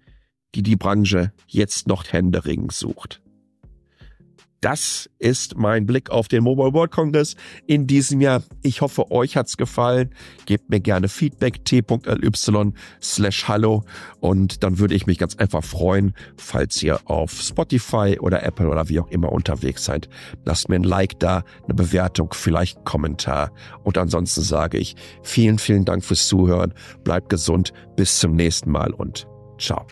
die 0.55 0.63
die 0.63 0.75
Branche 0.75 1.33
jetzt 1.47 1.87
noch 1.87 2.11
händeringend 2.11 2.73
sucht. 2.73 3.21
Das 4.63 5.09
ist 5.19 5.57
mein 5.57 5.85
Blick 5.85 6.09
auf 6.09 6.29
den 6.29 6.41
Mobile 6.41 6.73
World 6.73 6.91
Congress 6.91 7.35
in 7.67 7.85
diesem 7.85 8.21
Jahr. 8.21 8.41
Ich 8.61 8.79
hoffe, 8.79 9.11
euch 9.11 9.35
hat's 9.35 9.57
gefallen. 9.57 10.15
Gebt 10.45 10.69
mir 10.69 10.79
gerne 10.79 11.09
Feedback 11.09 11.65
t.ly 11.65 12.73
slash 13.01 13.47
hallo 13.49 13.83
und 14.21 14.63
dann 14.63 14.79
würde 14.79 14.95
ich 14.95 15.05
mich 15.05 15.17
ganz 15.17 15.35
einfach 15.35 15.65
freuen, 15.65 16.13
falls 16.37 16.81
ihr 16.81 17.01
auf 17.09 17.33
Spotify 17.33 18.17
oder 18.21 18.43
Apple 18.43 18.69
oder 18.69 18.87
wie 18.87 19.01
auch 19.01 19.09
immer 19.09 19.33
unterwegs 19.33 19.83
seid. 19.83 20.07
Lasst 20.45 20.69
mir 20.69 20.75
ein 20.75 20.83
Like 20.83 21.19
da, 21.19 21.43
eine 21.65 21.73
Bewertung, 21.73 22.33
vielleicht 22.33 22.77
einen 22.77 22.85
Kommentar. 22.85 23.51
Und 23.83 23.97
ansonsten 23.97 24.43
sage 24.43 24.77
ich 24.77 24.95
vielen, 25.23 25.59
vielen 25.59 25.83
Dank 25.83 26.05
fürs 26.05 26.29
Zuhören. 26.29 26.73
Bleibt 27.03 27.27
gesund. 27.27 27.73
Bis 27.97 28.19
zum 28.19 28.37
nächsten 28.37 28.71
Mal 28.71 28.93
und 28.93 29.27
ciao. 29.59 29.85